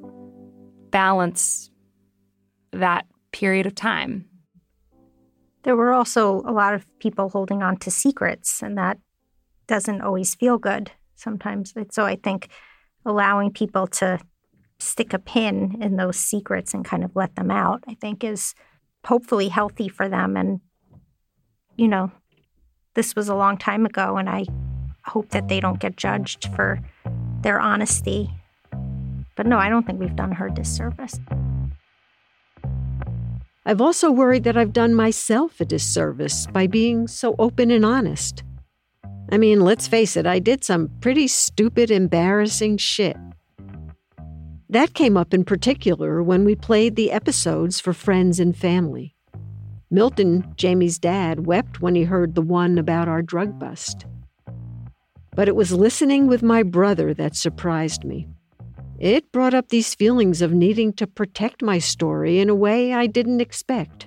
balance 0.90 1.70
that 2.72 3.06
period 3.32 3.66
of 3.66 3.74
time. 3.74 4.26
There 5.62 5.76
were 5.76 5.92
also 5.92 6.42
a 6.46 6.52
lot 6.52 6.74
of 6.74 6.86
people 6.98 7.30
holding 7.30 7.62
on 7.62 7.78
to 7.78 7.90
secrets, 7.90 8.62
and 8.62 8.76
that 8.76 8.98
doesn't 9.66 10.02
always 10.02 10.34
feel 10.34 10.58
good 10.58 10.92
sometimes. 11.24 11.74
So 11.90 12.04
I 12.04 12.16
think 12.16 12.48
allowing 13.04 13.52
people 13.52 13.88
to 13.88 14.20
stick 14.78 15.12
a 15.12 15.18
pin 15.18 15.78
in 15.80 15.96
those 15.96 16.16
secrets 16.16 16.74
and 16.74 16.84
kind 16.84 17.02
of 17.02 17.16
let 17.16 17.34
them 17.34 17.50
out, 17.50 17.82
I 17.88 17.94
think 17.94 18.22
is 18.22 18.54
hopefully 19.04 19.48
healthy 19.48 19.88
for 19.88 20.08
them. 20.08 20.36
And, 20.36 20.60
you 21.76 21.88
know, 21.88 22.12
this 22.94 23.16
was 23.16 23.28
a 23.28 23.34
long 23.34 23.58
time 23.58 23.86
ago, 23.86 24.16
and 24.18 24.28
I 24.28 24.44
hope 25.04 25.30
that 25.30 25.48
they 25.48 25.58
don't 25.58 25.80
get 25.80 25.96
judged 25.96 26.48
for 26.54 26.78
their 27.42 27.58
honesty. 27.58 28.30
But 29.36 29.46
no, 29.46 29.58
I 29.58 29.68
don't 29.68 29.84
think 29.84 29.98
we've 29.98 30.14
done 30.14 30.32
her 30.32 30.48
disservice. 30.48 31.18
I've 33.66 33.80
also 33.80 34.10
worried 34.10 34.44
that 34.44 34.56
I've 34.56 34.72
done 34.72 34.94
myself 34.94 35.60
a 35.60 35.64
disservice 35.64 36.46
by 36.46 36.66
being 36.66 37.08
so 37.08 37.34
open 37.38 37.70
and 37.70 37.84
honest. 37.84 38.44
I 39.30 39.38
mean, 39.38 39.60
let's 39.60 39.88
face 39.88 40.16
it, 40.16 40.26
I 40.26 40.38
did 40.38 40.64
some 40.64 40.90
pretty 41.00 41.28
stupid, 41.28 41.90
embarrassing 41.90 42.76
shit. 42.76 43.16
That 44.68 44.94
came 44.94 45.16
up 45.16 45.32
in 45.32 45.44
particular 45.44 46.22
when 46.22 46.44
we 46.44 46.54
played 46.54 46.96
the 46.96 47.12
episodes 47.12 47.80
for 47.80 47.92
friends 47.92 48.40
and 48.40 48.56
family. 48.56 49.14
Milton, 49.90 50.52
Jamie's 50.56 50.98
dad, 50.98 51.46
wept 51.46 51.80
when 51.80 51.94
he 51.94 52.02
heard 52.02 52.34
the 52.34 52.42
one 52.42 52.78
about 52.78 53.06
our 53.06 53.22
drug 53.22 53.58
bust. 53.58 54.06
But 55.34 55.48
it 55.48 55.56
was 55.56 55.72
listening 55.72 56.26
with 56.26 56.42
my 56.42 56.62
brother 56.62 57.14
that 57.14 57.36
surprised 57.36 58.04
me. 58.04 58.26
It 58.98 59.30
brought 59.32 59.54
up 59.54 59.68
these 59.68 59.94
feelings 59.94 60.42
of 60.42 60.52
needing 60.52 60.92
to 60.94 61.06
protect 61.06 61.62
my 61.62 61.78
story 61.78 62.38
in 62.38 62.48
a 62.48 62.54
way 62.54 62.92
I 62.92 63.06
didn't 63.06 63.40
expect. 63.40 64.06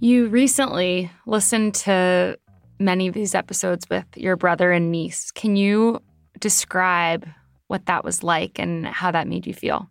You 0.00 0.28
recently 0.28 1.10
listened 1.26 1.74
to 1.76 2.38
many 2.78 3.06
of 3.06 3.14
these 3.14 3.34
episodes 3.34 3.88
with 3.88 4.06
your 4.16 4.36
brother 4.36 4.72
and 4.72 4.90
niece. 4.90 5.30
Can 5.30 5.56
you 5.56 6.00
describe 6.38 7.26
what 7.68 7.86
that 7.86 8.04
was 8.04 8.22
like 8.22 8.58
and 8.58 8.86
how 8.86 9.10
that 9.10 9.28
made 9.28 9.46
you 9.46 9.54
feel? 9.54 9.88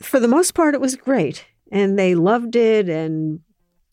For 0.00 0.20
the 0.20 0.28
most 0.28 0.54
part, 0.54 0.74
it 0.74 0.80
was 0.80 0.96
great, 0.96 1.46
and 1.72 1.98
they 1.98 2.14
loved 2.14 2.54
it, 2.54 2.88
and, 2.88 3.40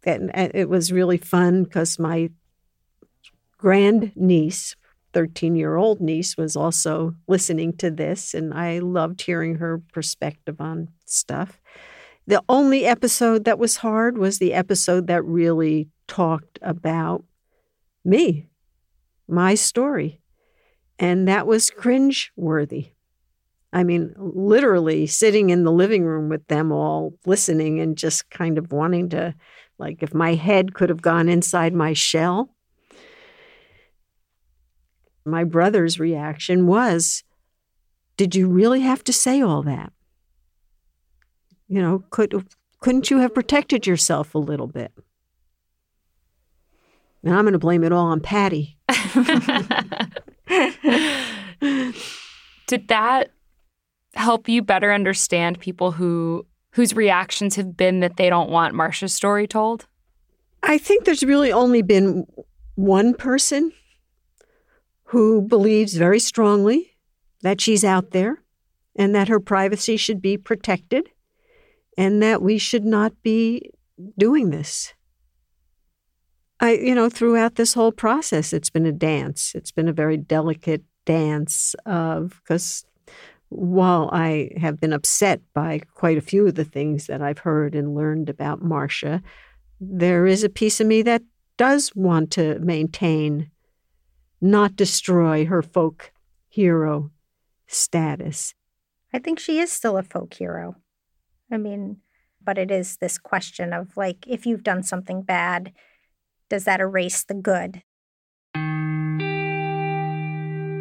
and, 0.04 0.32
it 0.34 0.70
was 0.70 0.92
really 0.92 1.18
fun 1.18 1.64
because 1.64 1.98
my 1.98 2.30
grand 3.58 4.12
niece, 4.16 4.76
13 5.14 5.56
year 5.56 5.76
old 5.76 6.02
niece, 6.02 6.38
was 6.38 6.56
also 6.56 7.16
listening 7.28 7.76
to 7.78 7.90
this, 7.90 8.34
and 8.34 8.54
I 8.54 8.80
loved 8.80 9.22
hearing 9.22 9.56
her 9.56 9.82
perspective 9.94 10.62
on 10.62 10.90
stuff. 11.06 11.60
The 12.28 12.42
only 12.50 12.86
episode 12.86 13.46
that 13.46 13.60
was 13.60 13.78
hard 13.78 14.18
was 14.18 14.40
the 14.40 14.54
episode 14.54 15.08
that 15.08 15.24
really 15.24 15.90
talked 16.08 16.60
about 16.62 17.24
me, 18.04 18.48
my 19.28 19.56
story. 19.56 20.22
And 20.98 21.28
that 21.28 21.48
was 21.48 21.70
cringe 21.70 22.32
worthy. 22.36 22.92
I 23.74 23.84
mean, 23.84 24.14
literally 24.18 25.06
sitting 25.06 25.50
in 25.50 25.66
the 25.66 25.72
living 25.72 26.06
room 26.06 26.30
with 26.30 26.48
them 26.48 26.72
all 26.72 27.14
listening 27.26 27.82
and 27.82 27.98
just 27.98 28.30
kind 28.30 28.58
of 28.58 28.72
wanting 28.72 29.10
to, 29.10 29.36
like, 29.78 30.02
if 30.02 30.14
my 30.14 30.36
head 30.36 30.74
could 30.74 30.88
have 30.88 31.02
gone 31.02 31.28
inside 31.28 31.74
my 31.74 31.92
shell. 31.92 32.56
My 35.26 35.44
brother's 35.44 36.00
reaction 36.00 36.68
was, 36.68 37.24
Did 38.16 38.34
you 38.34 38.48
really 38.48 38.80
have 38.80 39.04
to 39.06 39.12
say 39.12 39.42
all 39.42 39.62
that? 39.64 39.92
You 41.68 41.82
know, 41.82 42.06
could, 42.12 42.48
couldn't 42.80 43.10
you 43.10 43.18
have 43.18 43.34
protected 43.34 43.86
yourself 43.86 44.36
a 44.36 44.40
little 44.40 44.68
bit? 44.68 44.94
And 47.26 47.34
I'm 47.34 47.44
going 47.44 47.54
to 47.54 47.60
blame 47.60 47.84
it 47.84 47.92
all 47.92 48.06
on 48.06 48.22
Patty. 48.22 48.78
Did 52.68 52.88
that 52.88 53.32
help 54.14 54.48
you 54.48 54.62
better 54.62 54.94
understand 54.94 55.60
people 55.60 55.92
who 55.92 56.46
whose 56.74 56.94
reactions 56.94 57.56
have 57.56 57.78
been 57.78 58.02
that 58.02 58.18
they 58.18 58.30
don't 58.30 58.50
want 58.50 58.76
Marsha's 58.76 59.14
story 59.14 59.48
told? 59.48 59.88
I 60.62 60.78
think 60.78 61.06
there's 61.06 61.24
really 61.24 61.52
only 61.52 61.82
been 61.82 62.28
one 62.76 63.14
person 63.14 63.72
who 65.06 65.42
believes 65.42 65.96
very 65.96 66.20
strongly 66.20 66.92
that 67.42 67.62
she's 67.62 67.86
out 67.86 68.12
there 68.12 68.44
and 68.96 69.16
that 69.16 69.30
her 69.30 69.40
privacy 69.40 69.96
should 69.96 70.22
be 70.22 70.38
protected 70.38 71.10
and 71.98 72.22
that 72.22 72.42
we 72.42 72.58
should 72.58 72.84
not 72.84 73.14
be 73.24 73.72
doing 74.18 74.50
this. 74.50 74.94
I, 76.60 76.74
you 76.74 76.96
know, 76.96 77.10
throughout 77.10 77.56
this 77.56 77.74
whole 77.74 77.92
process, 77.92 78.54
it's 78.54 78.70
been 78.70 78.86
a 78.86 78.92
dance. 78.92 79.54
It's 79.56 79.72
been 79.72 79.90
a 79.90 79.94
very 79.94 80.18
delicate 80.18 80.84
dance 81.06 81.76
uh, 81.86 81.90
of, 81.90 82.42
because 82.44 82.86
while 83.50 84.10
I 84.12 84.52
have 84.58 84.80
been 84.80 84.94
upset 84.94 85.42
by 85.54 85.82
quite 85.94 86.18
a 86.18 86.22
few 86.22 86.48
of 86.48 86.56
the 86.56 86.66
things 86.66 87.08
that 87.08 87.22
I've 87.22 87.40
heard 87.40 87.76
and 87.76 87.94
learned 87.94 88.30
about 88.30 88.64
Marsha, 88.64 89.22
there 89.80 90.26
is 90.26 90.44
a 90.44 90.50
piece 90.50 90.80
of 90.80 90.88
me 90.88 91.02
that 91.04 91.22
does 91.58 91.94
want 91.96 92.32
to 92.32 92.60
maintain, 92.60 93.52
not 94.42 94.76
destroy 94.76 95.46
her 95.46 95.62
folk 95.62 96.12
hero 96.48 97.12
status. 97.68 98.54
I 99.14 99.20
think 99.20 99.40
she 99.40 99.60
is 99.60 99.72
still 99.72 99.98
a 99.98 100.04
folk 100.04 100.34
hero. 100.34 100.76
I 101.52 101.58
mean, 101.58 101.98
but 102.44 102.58
it 102.58 102.72
is 102.72 102.98
this 102.98 103.18
question 103.18 103.74
of 103.74 103.96
like, 103.96 104.26
if 104.28 104.46
you've 104.46 104.64
done 104.64 104.84
something 104.84 105.22
bad, 105.22 105.72
does 106.50 106.66
that 106.66 106.80
erase 106.80 107.24
the 107.24 107.34
good? 107.34 107.82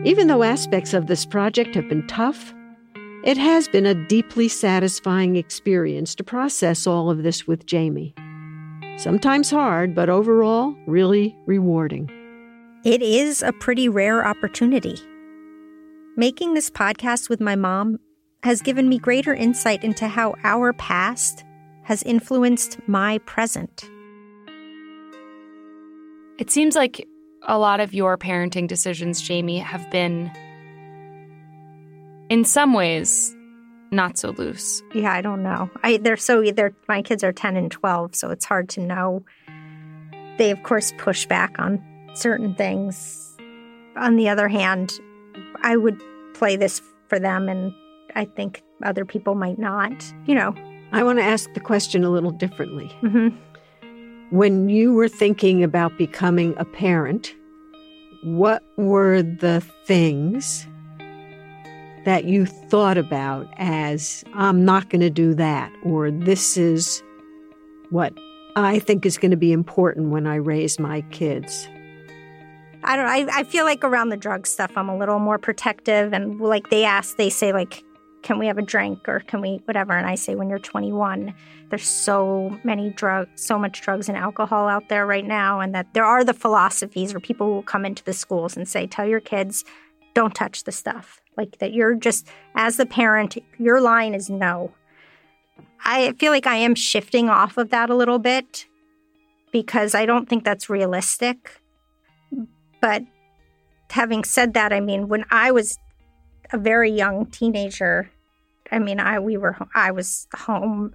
Even 0.06 0.26
though 0.26 0.42
aspects 0.42 0.92
of 0.92 1.06
this 1.06 1.24
project 1.24 1.74
have 1.74 1.88
been 1.88 2.06
tough, 2.06 2.52
it 3.24 3.38
has 3.38 3.68
been 3.68 3.86
a 3.86 4.06
deeply 4.06 4.48
satisfying 4.48 5.36
experience 5.36 6.14
to 6.14 6.22
process 6.22 6.86
all 6.86 7.08
of 7.08 7.22
this 7.22 7.46
with 7.46 7.64
Jamie. 7.64 8.14
Sometimes 8.98 9.50
hard, 9.50 9.94
but 9.94 10.10
overall, 10.10 10.76
really 10.86 11.34
rewarding. 11.46 12.10
It 12.84 13.00
is 13.00 13.42
a 13.42 13.52
pretty 13.54 13.88
rare 13.88 14.26
opportunity. 14.26 14.98
Making 16.18 16.52
this 16.52 16.68
podcast 16.68 17.30
with 17.30 17.40
my 17.40 17.56
mom 17.56 17.98
has 18.42 18.60
given 18.60 18.90
me 18.90 18.98
greater 18.98 19.32
insight 19.32 19.82
into 19.82 20.06
how 20.06 20.34
our 20.44 20.74
past 20.74 21.44
has 21.84 22.02
influenced 22.02 22.78
my 22.86 23.18
present. 23.18 23.88
It 26.38 26.50
seems 26.50 26.74
like 26.74 27.06
a 27.42 27.58
lot 27.58 27.80
of 27.80 27.94
your 27.94 28.16
parenting 28.18 28.66
decisions, 28.66 29.20
Jamie, 29.20 29.58
have 29.58 29.88
been 29.90 30.30
in 32.28 32.44
some 32.44 32.72
ways 32.72 33.34
not 33.90 34.18
so 34.18 34.30
loose. 34.30 34.82
Yeah, 34.92 35.12
I 35.12 35.20
don't 35.20 35.42
know. 35.42 35.70
I 35.82 35.98
they're 35.98 36.16
so 36.16 36.42
they're 36.50 36.74
my 36.88 37.02
kids 37.02 37.22
are 37.22 37.32
10 37.32 37.56
and 37.56 37.70
12, 37.70 38.14
so 38.16 38.30
it's 38.30 38.44
hard 38.44 38.68
to 38.70 38.80
know. 38.80 39.24
They 40.38 40.50
of 40.50 40.62
course 40.64 40.92
push 40.98 41.26
back 41.26 41.54
on 41.58 41.82
certain 42.14 42.54
things. 42.54 43.36
On 43.96 44.16
the 44.16 44.28
other 44.28 44.48
hand, 44.48 44.98
I 45.62 45.76
would 45.76 46.00
play 46.34 46.56
this 46.56 46.82
for 47.08 47.20
them 47.20 47.48
and 47.48 47.72
I 48.16 48.24
think 48.24 48.62
other 48.82 49.04
people 49.04 49.34
might 49.34 49.58
not. 49.58 50.12
You 50.26 50.34
know, 50.34 50.54
I 50.92 51.04
want 51.04 51.18
to 51.18 51.24
ask 51.24 51.52
the 51.54 51.60
question 51.60 52.02
a 52.04 52.10
little 52.10 52.32
differently. 52.32 52.88
hmm 53.00 53.28
When 54.34 54.68
you 54.68 54.92
were 54.92 55.06
thinking 55.06 55.62
about 55.62 55.96
becoming 55.96 56.56
a 56.56 56.64
parent, 56.64 57.32
what 58.24 58.64
were 58.76 59.22
the 59.22 59.60
things 59.84 60.66
that 62.04 62.24
you 62.24 62.44
thought 62.44 62.98
about 62.98 63.46
as 63.58 64.24
I'm 64.34 64.64
not 64.64 64.90
going 64.90 65.02
to 65.02 65.08
do 65.08 65.34
that, 65.34 65.72
or 65.84 66.10
this 66.10 66.56
is 66.56 67.00
what 67.90 68.12
I 68.56 68.80
think 68.80 69.06
is 69.06 69.18
going 69.18 69.30
to 69.30 69.36
be 69.36 69.52
important 69.52 70.10
when 70.10 70.26
I 70.26 70.34
raise 70.34 70.80
my 70.80 71.02
kids? 71.12 71.68
I 72.82 72.96
don't. 72.96 73.06
I, 73.06 73.38
I 73.38 73.44
feel 73.44 73.64
like 73.64 73.84
around 73.84 74.08
the 74.08 74.16
drug 74.16 74.48
stuff, 74.48 74.72
I'm 74.74 74.88
a 74.88 74.98
little 74.98 75.20
more 75.20 75.38
protective, 75.38 76.12
and 76.12 76.40
like 76.40 76.70
they 76.70 76.84
ask, 76.84 77.18
they 77.18 77.30
say 77.30 77.52
like, 77.52 77.84
"Can 78.24 78.40
we 78.40 78.48
have 78.48 78.58
a 78.58 78.62
drink?" 78.62 79.08
or 79.08 79.20
"Can 79.20 79.40
we 79.40 79.60
whatever?" 79.66 79.92
And 79.92 80.06
I 80.06 80.16
say, 80.16 80.34
"When 80.34 80.48
you're 80.50 80.58
21, 80.58 81.32
there's 81.68 81.86
so 81.86 82.58
many 82.64 82.90
drugs, 82.90 83.30
so 83.40 83.56
much 83.58 83.80
drugs 83.80 84.08
and 84.08 84.18
alcohol 84.18 84.66
out 84.66 84.88
there 84.88 85.06
right 85.06 85.24
now, 85.24 85.60
and 85.60 85.72
that 85.74 85.94
there 85.94 86.04
are 86.04 86.24
the 86.24 86.34
philosophies 86.34 87.14
where 87.14 87.20
people 87.20 87.52
will 87.52 87.62
come 87.62 87.84
into 87.84 88.02
the 88.02 88.12
schools 88.12 88.56
and 88.56 88.66
say, 88.66 88.86
tell 88.86 89.06
your 89.06 89.20
kids, 89.20 89.64
don't 90.14 90.34
touch 90.34 90.64
the 90.64 90.72
stuff. 90.72 91.20
Like 91.36 91.58
that, 91.58 91.72
you're 91.72 91.94
just 91.94 92.26
as 92.54 92.76
the 92.76 92.86
parent, 92.86 93.36
your 93.58 93.80
line 93.80 94.14
is 94.14 94.28
no." 94.28 94.72
I 95.84 96.12
feel 96.14 96.32
like 96.32 96.46
I 96.46 96.56
am 96.56 96.74
shifting 96.74 97.28
off 97.28 97.58
of 97.58 97.68
that 97.70 97.90
a 97.90 97.94
little 97.94 98.18
bit 98.18 98.66
because 99.52 99.94
I 99.94 100.06
don't 100.06 100.28
think 100.28 100.42
that's 100.42 100.70
realistic. 100.70 101.60
But 102.80 103.02
having 103.90 104.24
said 104.24 104.54
that, 104.54 104.72
I 104.72 104.80
mean, 104.80 105.08
when 105.08 105.24
I 105.30 105.50
was 105.50 105.78
a 106.52 106.58
very 106.58 106.90
young 106.90 107.26
teenager, 107.26 108.10
I 108.74 108.78
mean, 108.80 108.98
I 109.00 109.18
we 109.20 109.36
were 109.36 109.56
I 109.74 109.90
was 109.92 110.26
home 110.34 110.94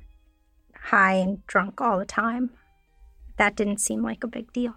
high 0.75 1.13
and 1.13 1.45
drunk 1.47 1.79
all 1.81 1.97
the 1.97 2.05
time. 2.05 2.49
That 3.37 3.55
didn't 3.55 3.79
seem 3.79 4.03
like 4.03 4.23
a 4.23 4.27
big 4.27 4.51
deal. 4.51 4.73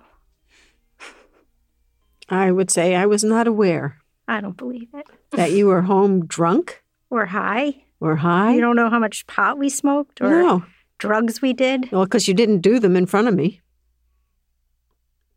I 2.29 2.51
would 2.53 2.71
say 2.71 2.95
I 2.95 3.07
was 3.07 3.25
not 3.25 3.47
aware 3.47 3.99
I 4.29 4.41
don't 4.41 4.57
believe 4.57 4.89
it. 4.95 5.07
that 5.33 5.51
you 5.53 5.67
were 5.67 5.83
home 5.83 6.27
drunk 6.27 6.83
Or 7.11 7.27
high. 7.27 7.83
or 8.01 8.17
high. 8.17 8.55
You 8.55 8.61
don't 8.61 8.77
know 8.77 8.89
how 8.89 9.01
much 9.01 9.27
pot 9.27 9.59
we 9.59 9.69
smoked 9.69 10.21
or 10.21 10.31
no, 10.31 10.65
drugs 10.99 11.43
we 11.43 11.53
did. 11.53 11.91
well, 11.91 12.05
because 12.05 12.29
you 12.29 12.35
didn't 12.35 12.61
do 12.61 12.79
them 12.79 12.97
in 12.97 13.07
front 13.07 13.27
of 13.29 13.35
me. 13.35 13.61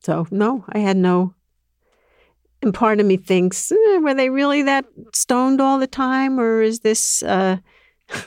So 0.02 0.28
no, 0.30 0.66
I 0.70 0.80
had 0.80 0.98
no. 0.98 1.34
And 2.66 2.74
part 2.74 3.00
of 3.00 3.06
me 3.06 3.16
thinks, 3.16 3.72
eh, 3.72 3.98
were 4.00 4.16
they 4.16 4.32
really 4.32 4.64
that 4.64 4.86
stoned 5.14 5.62
all 5.62 5.78
the 5.78 5.86
time, 5.86 6.40
or 6.40 6.62
is 6.62 6.80
this? 6.80 7.22
Uh... 7.24 7.58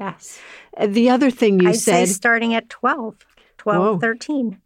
Yes. 0.00 0.40
the 0.88 1.10
other 1.10 1.30
thing 1.30 1.60
you 1.60 1.68
I'd 1.68 1.76
said. 1.76 2.06
say 2.08 2.12
starting 2.14 2.54
at 2.54 2.70
12, 2.70 3.26
12, 3.58 3.78
Whoa. 3.78 3.98
13. 3.98 4.58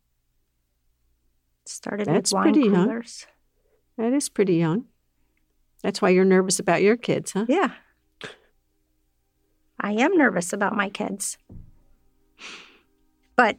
Started 1.65 2.07
That's 2.07 2.31
with 2.31 2.37
wine 2.37 2.53
pretty 2.53 2.69
young. 2.69 2.85
coolers. 2.87 3.27
That 3.99 4.13
is 4.13 4.29
pretty 4.29 4.55
young. 4.55 4.85
That's 5.83 6.01
why 6.01 6.11
you're 6.11 6.25
nervous 6.25 6.61
about 6.61 6.83
your 6.83 6.97
kids, 6.97 7.33
huh? 7.33 7.47
Yeah. 7.49 7.73
I 9.81 9.95
am 9.95 10.17
nervous 10.17 10.53
about 10.53 10.77
my 10.77 10.91
kids. 10.91 11.39
But 13.35 13.57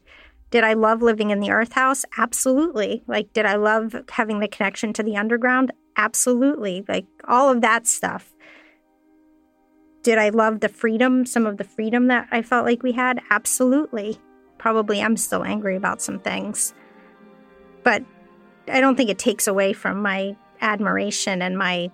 did 0.49 0.63
I 0.63 0.73
love 0.73 1.01
living 1.01 1.29
in 1.29 1.39
the 1.39 1.51
earth 1.51 1.73
house? 1.73 2.05
Absolutely. 2.17 3.03
Like, 3.07 3.33
did 3.33 3.45
I 3.45 3.55
love 3.55 3.95
having 4.10 4.39
the 4.39 4.47
connection 4.47 4.93
to 4.93 5.03
the 5.03 5.17
underground? 5.17 5.71
Absolutely. 5.97 6.86
Like, 6.88 7.05
all 7.27 7.49
of 7.49 7.62
that 7.62 7.86
stuff. 7.86 8.33
Did 10.03 10.17
I 10.17 10.29
love 10.29 10.62
the 10.62 10.69
freedom, 10.69 11.25
some 11.25 11.45
of 11.45 11.57
the 11.57 11.65
freedom 11.65 12.07
that 12.07 12.27
I 12.31 12.41
felt 12.41 12.65
like 12.65 12.81
we 12.81 12.93
had? 12.93 13.19
Absolutely. 13.29 14.17
Probably 14.57 15.01
I'm 15.01 15.17
still 15.17 15.43
angry 15.43 15.75
about 15.75 16.01
some 16.01 16.19
things. 16.19 16.73
But 17.83 18.03
I 18.69 18.79
don't 18.79 18.95
think 18.95 19.10
it 19.10 19.19
takes 19.19 19.47
away 19.47 19.73
from 19.73 20.01
my 20.01 20.38
admiration 20.62 21.41
and 21.41 21.57
my 21.57 21.91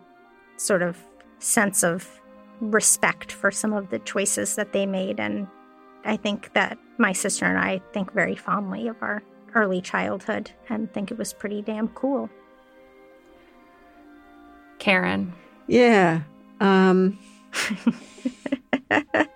sort 0.58 0.84
of 0.84 0.98
sense 1.40 1.84
of 1.84 2.22
respect 2.62 3.32
for 3.32 3.50
some 3.50 3.74
of 3.74 3.90
the 3.90 4.00
choices 4.00 4.56
that 4.56 4.74
they 4.74 4.86
made. 4.86 5.20
And 5.20 5.48
I 6.06 6.18
think 6.18 6.54
that 6.54 6.78
my 6.98 7.12
sister 7.14 7.46
and 7.46 7.58
I 7.58 7.82
think 7.94 8.12
very 8.14 8.36
fondly 8.36 8.88
of 8.88 8.96
our 9.02 9.24
early 9.56 9.82
childhood 9.82 10.52
and 10.70 10.92
think 10.94 11.12
it 11.12 11.18
was 11.18 11.34
pretty 11.34 11.62
damn 11.62 11.88
cool. 11.90 12.30
Karen. 14.80 15.34
Yeah. 15.68 16.22
Um, 16.60 17.18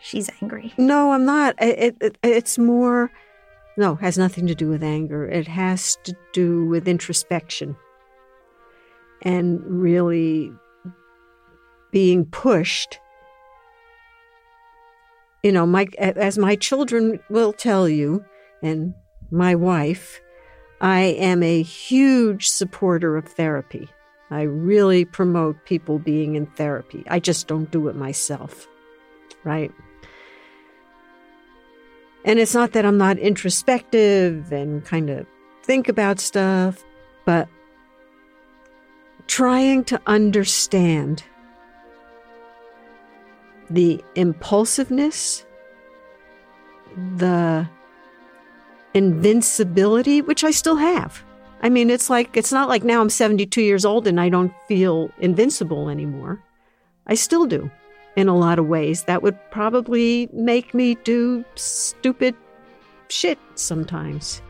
She's 0.00 0.30
angry. 0.40 0.72
no, 0.78 1.12
I'm 1.12 1.24
not. 1.24 1.54
It, 1.60 1.96
it, 2.00 2.18
it's 2.22 2.58
more. 2.58 3.10
No, 3.76 3.94
has 3.96 4.18
nothing 4.18 4.46
to 4.46 4.54
do 4.54 4.68
with 4.68 4.82
anger. 4.82 5.26
It 5.26 5.46
has 5.48 5.96
to 6.04 6.14
do 6.32 6.66
with 6.66 6.88
introspection 6.88 7.76
and 9.22 9.60
really 9.64 10.52
being 11.90 12.24
pushed. 12.26 12.98
You 15.42 15.52
know, 15.52 15.66
my 15.66 15.88
as 15.98 16.36
my 16.38 16.56
children 16.56 17.20
will 17.30 17.52
tell 17.52 17.88
you, 17.88 18.24
and 18.62 18.94
my 19.30 19.54
wife, 19.54 20.20
I 20.80 21.00
am 21.00 21.42
a 21.42 21.62
huge 21.62 22.48
supporter 22.48 23.16
of 23.16 23.26
therapy. 23.26 23.88
I 24.30 24.42
really 24.42 25.04
promote 25.04 25.64
people 25.64 25.98
being 25.98 26.36
in 26.36 26.46
therapy. 26.46 27.04
I 27.08 27.18
just 27.20 27.48
don't 27.48 27.70
do 27.70 27.88
it 27.88 27.96
myself, 27.96 28.68
right? 29.44 29.72
And 32.24 32.38
it's 32.38 32.54
not 32.54 32.72
that 32.72 32.84
I'm 32.84 32.98
not 32.98 33.18
introspective 33.18 34.52
and 34.52 34.84
kind 34.84 35.10
of 35.10 35.26
think 35.62 35.88
about 35.88 36.20
stuff, 36.20 36.84
but 37.24 37.48
trying 39.26 39.84
to 39.84 40.00
understand 40.06 41.24
the 43.70 44.02
impulsiveness, 44.16 45.46
the 47.16 47.68
invincibility, 48.94 50.20
which 50.20 50.44
I 50.44 50.50
still 50.50 50.76
have. 50.76 51.22
I 51.62 51.68
mean, 51.68 51.90
it's 51.90 52.10
like, 52.10 52.36
it's 52.36 52.52
not 52.52 52.68
like 52.68 52.84
now 52.84 53.00
I'm 53.00 53.10
72 53.10 53.62
years 53.62 53.84
old 53.84 54.06
and 54.06 54.20
I 54.20 54.28
don't 54.28 54.52
feel 54.66 55.10
invincible 55.18 55.88
anymore. 55.88 56.42
I 57.06 57.14
still 57.14 57.46
do 57.46 57.70
in 58.16 58.28
a 58.28 58.36
lot 58.36 58.58
of 58.58 58.66
ways. 58.66 59.04
That 59.04 59.22
would 59.22 59.38
probably 59.50 60.28
make 60.32 60.74
me 60.74 60.96
do 61.04 61.44
stupid 61.54 62.34
shit 63.08 63.38
sometimes. 63.54 64.42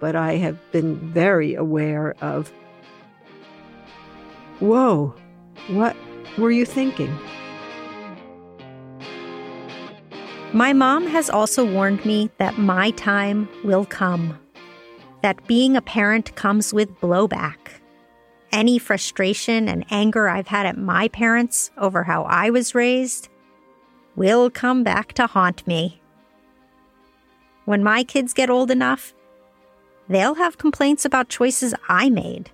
But 0.00 0.16
I 0.16 0.36
have 0.36 0.58
been 0.72 0.96
very 1.12 1.54
aware 1.54 2.14
of 2.20 2.52
whoa, 4.60 5.14
what 5.68 5.96
were 6.38 6.50
you 6.50 6.64
thinking? 6.64 7.12
My 10.54 10.74
mom 10.74 11.06
has 11.06 11.30
also 11.30 11.64
warned 11.64 12.04
me 12.04 12.28
that 12.36 12.58
my 12.58 12.90
time 12.90 13.48
will 13.64 13.86
come, 13.86 14.38
that 15.22 15.46
being 15.46 15.76
a 15.78 15.80
parent 15.80 16.36
comes 16.36 16.74
with 16.74 17.00
blowback. 17.00 17.56
Any 18.52 18.78
frustration 18.78 19.66
and 19.66 19.86
anger 19.90 20.28
I've 20.28 20.48
had 20.48 20.66
at 20.66 20.76
my 20.76 21.08
parents 21.08 21.70
over 21.78 22.02
how 22.02 22.24
I 22.24 22.50
was 22.50 22.74
raised 22.74 23.30
will 24.14 24.50
come 24.50 24.84
back 24.84 25.14
to 25.14 25.26
haunt 25.26 25.66
me. 25.66 26.02
When 27.64 27.82
my 27.82 28.04
kids 28.04 28.34
get 28.34 28.50
old 28.50 28.70
enough, 28.70 29.14
they'll 30.06 30.34
have 30.34 30.58
complaints 30.58 31.06
about 31.06 31.30
choices 31.30 31.74
I 31.88 32.10
made. 32.10 32.50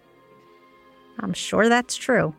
I'm 1.18 1.32
sure 1.32 1.68
that's 1.68 1.96
true. 1.96 2.32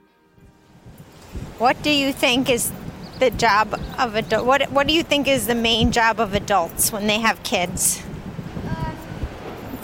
What 1.57 1.83
do 1.83 1.89
you 1.89 2.13
think 2.13 2.49
is 2.49 2.71
the 3.19 3.29
job 3.31 3.79
of 3.97 4.15
adult? 4.15 4.45
What 4.45 4.71
What 4.71 4.87
do 4.87 4.93
you 4.93 5.03
think 5.03 5.27
is 5.27 5.47
the 5.47 5.55
main 5.55 5.91
job 5.91 6.19
of 6.19 6.33
adults 6.33 6.91
when 6.91 7.07
they 7.07 7.19
have 7.19 7.41
kids? 7.43 8.01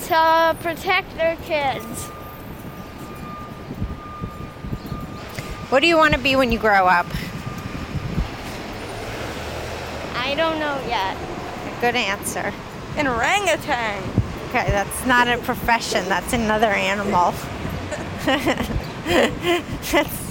To 0.08 0.56
protect 0.62 1.18
their 1.18 1.36
kids. 1.38 2.04
What 5.70 5.80
do 5.80 5.88
you 5.88 5.98
want 5.98 6.14
to 6.14 6.20
be 6.20 6.36
when 6.36 6.52
you 6.52 6.60
grow 6.60 6.86
up? 6.86 7.08
I 10.16 10.36
don't 10.36 10.60
know 10.60 10.80
yet. 10.88 11.18
Good 11.82 11.96
answer. 11.96 12.54
An 12.98 13.08
orangutan. 13.08 14.04
Okay, 14.50 14.70
that's 14.70 15.06
not 15.06 15.28
a 15.28 15.38
profession. 15.40 16.08
That's 16.08 16.34
another 16.34 16.68
animal. 16.68 17.32
that's, 19.92 20.25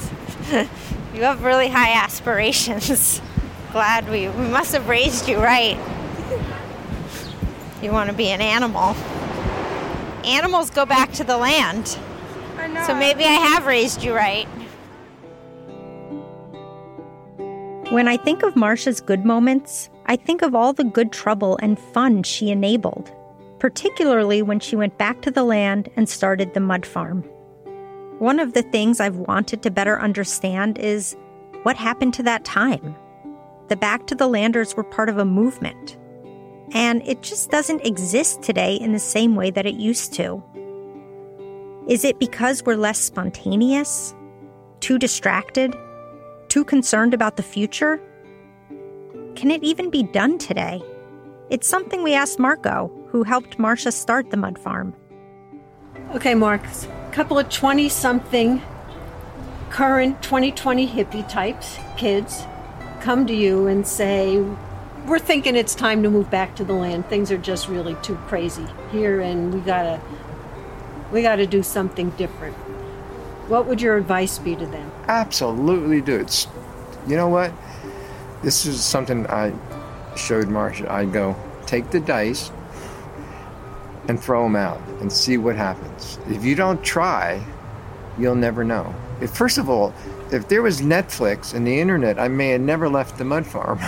you 1.15 1.23
have 1.23 1.43
really 1.43 1.69
high 1.69 1.93
aspirations. 1.95 3.21
Glad 3.73 4.09
we 4.09 4.29
we 4.29 4.47
must 4.49 4.73
have 4.73 4.89
raised 4.89 5.29
you 5.29 5.39
right. 5.39 5.79
You 7.83 7.91
want 7.93 8.11
to 8.11 8.17
be 8.17 8.29
an 8.29 8.41
animal. 8.41 8.95
Animals 10.25 10.71
go 10.71 10.87
back 10.87 11.13
to 11.13 11.25
the 11.25 11.37
land. 11.37 11.99
I 12.57 12.69
know. 12.69 12.87
So 12.87 12.95
maybe 12.95 13.25
I 13.25 13.33
have 13.33 13.67
raised 13.67 14.03
you 14.03 14.15
right. 14.15 14.47
When 17.91 18.09
I 18.09 18.17
think 18.17 18.43
of 18.43 18.55
Marsha's 18.55 19.01
good 19.01 19.25
moments, 19.25 19.91
I 20.07 20.17
think 20.17 20.43
of 20.43 20.55
all 20.55 20.73
the 20.73 20.85
good 20.85 21.13
trouble 21.13 21.59
and 21.63 21.79
fun 21.79 22.23
she 22.23 22.51
enabled, 22.51 23.11
particularly 23.59 24.43
when 24.43 24.61
she 24.61 24.77
went 24.77 24.99
back 24.99 25.21
to 25.23 25.31
the 25.31 25.45
land 25.45 25.89
and 25.97 26.09
started 26.09 26.55
the 26.55 26.61
mud 26.61 26.85
farm. 26.85 27.25
One 28.19 28.39
of 28.39 28.53
the 28.53 28.63
things 28.63 29.01
I've 29.01 29.17
wanted 29.17 29.63
to 29.63 29.71
better 29.71 30.01
understand 30.01 30.79
is 30.79 31.17
what 31.65 31.77
happened 31.77 32.15
to 32.15 32.23
that 32.23 32.45
time. 32.45 32.95
The 33.69 33.77
Back 33.77 34.07
to 34.07 34.15
the 34.15 34.29
Landers 34.29 34.77
were 34.77 34.85
part 34.85 35.09
of 35.09 35.19
a 35.19 35.25
movement, 35.25 35.97
and 36.73 37.03
it 37.07 37.23
just 37.23 37.51
doesn't 37.51 37.85
exist 37.85 38.41
today 38.41 38.77
in 38.77 38.93
the 38.93 38.99
same 38.99 39.35
way 39.35 39.51
that 39.51 39.67
it 39.67 39.75
used 39.75 40.13
to. 40.15 40.43
Is 41.89 42.05
it 42.05 42.21
because 42.21 42.63
we're 42.65 42.77
less 42.77 43.01
spontaneous? 43.01 44.15
Too 44.81 44.99
distracted? 44.99 45.75
Too 46.49 46.65
concerned 46.65 47.15
about 47.15 47.37
the 47.37 47.43
future? 47.43 48.01
Can 49.35 49.51
it 49.51 49.65
even 49.65 49.91
be 49.91 50.05
done 50.05 50.39
today? 50.39 50.81
It's 51.51 51.69
something 51.69 52.03
we 52.03 52.15
asked 52.15 52.39
Marco, 52.39 52.93
who 53.09 53.25
helped 53.25 53.59
Marsha 53.59 53.93
start 53.93 54.31
the 54.31 54.37
mud 54.37 54.59
farm. 54.59 54.95
Okay, 56.15 56.35
Mark, 56.35 56.63
couple 57.15 57.39
of 57.39 57.49
20 57.49 57.89
something 57.89 58.61
current 59.71 60.21
2020 60.21 60.89
hippie 60.89 61.29
types, 61.29 61.79
kids, 61.97 62.45
come 63.01 63.25
to 63.25 63.33
you 63.33 63.69
and 63.69 63.87
say, 63.87 64.41
We're 65.07 65.21
thinking 65.21 65.55
it's 65.55 65.77
time 65.77 66.03
to 66.03 66.11
move 66.11 66.29
back 66.29 66.57
to 66.57 66.65
the 66.65 66.73
land. 66.73 67.07
Things 67.07 67.31
are 67.31 67.39
just 67.39 67.69
really 67.69 67.95
too 68.03 68.17
crazy 68.27 68.67
here 68.91 69.21
and 69.21 69.55
we 69.55 69.61
gotta 69.61 70.01
we 71.13 71.23
gotta 71.23 71.47
do 71.47 71.63
something 71.63 72.11
different. 72.11 72.57
What 73.47 73.67
would 73.67 73.81
your 73.81 73.97
advice 73.97 74.41
be 74.41 74.57
to 74.57 74.67
them? 74.67 74.91
Absolutely 75.07 76.01
do 76.01 76.17
it. 76.17 76.49
You 77.07 77.15
know 77.15 77.29
what? 77.29 77.53
This 78.43 78.67
is 78.67 78.83
something 78.83 79.25
I 79.29 79.53
showed 80.17 80.47
Marsha. 80.47 80.91
I 80.91 81.05
go, 81.05 81.37
take 81.65 81.91
the 81.91 82.01
dice 82.01 82.51
and 84.09 84.21
throw 84.21 84.45
them 84.45 84.57
out 84.57 84.81
and 85.01 85.13
see 85.13 85.39
what 85.39 85.57
happens. 85.57 86.19
If 86.29 86.45
you 86.45 86.55
don't 86.55 86.83
try, 86.83 87.45
you'll 88.19 88.35
never 88.35 88.65
know. 88.65 88.95
If, 89.21 89.31
first 89.31 89.59
of 89.59 89.69
all, 89.69 89.95
if 90.33 90.49
there 90.49 90.63
was 90.63 90.81
Netflix 90.81 91.55
and 91.55 91.67
the 91.67 91.81
internet, 91.81 92.19
I 92.19 92.29
may 92.29 92.51
have 92.51 92.61
never 92.61 92.89
left 92.89 93.19
the 93.19 93.25
mud 93.25 93.47
farm. 93.47 93.79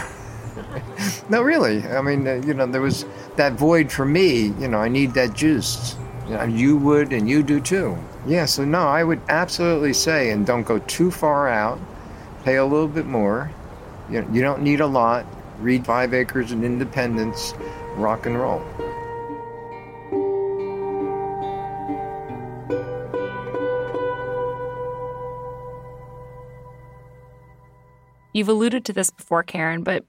no, 1.28 1.42
really. 1.42 1.82
I 1.84 2.00
mean, 2.00 2.26
uh, 2.26 2.34
you 2.46 2.54
know, 2.54 2.66
there 2.66 2.80
was 2.80 3.04
that 3.36 3.54
void 3.54 3.90
for 3.90 4.04
me. 4.04 4.52
You 4.60 4.68
know, 4.68 4.78
I 4.78 4.88
need 4.88 5.14
that 5.14 5.34
juice. 5.34 5.96
You, 6.28 6.34
know, 6.34 6.44
you 6.44 6.76
would, 6.76 7.12
and 7.12 7.28
you 7.28 7.42
do 7.42 7.60
too. 7.60 7.96
Yeah, 8.26 8.46
so 8.46 8.64
no, 8.64 8.80
I 8.80 9.04
would 9.04 9.20
absolutely 9.28 9.92
say, 9.92 10.30
and 10.30 10.44
don't 10.44 10.64
go 10.64 10.78
too 10.80 11.10
far 11.10 11.48
out. 11.48 11.78
Pay 12.44 12.56
a 12.56 12.64
little 12.64 12.88
bit 12.88 13.06
more. 13.06 13.50
You, 14.10 14.22
know, 14.22 14.28
you 14.32 14.42
don't 14.42 14.62
need 14.62 14.80
a 14.80 14.86
lot. 14.86 15.26
Read 15.60 15.84
Five 15.84 16.14
Acres 16.14 16.52
and 16.52 16.64
Independence. 16.64 17.54
Rock 17.96 18.26
and 18.26 18.38
roll. 18.38 18.62
You've 28.36 28.50
alluded 28.50 28.84
to 28.84 28.92
this 28.92 29.08
before, 29.08 29.42
Karen, 29.42 29.82
but 29.82 30.04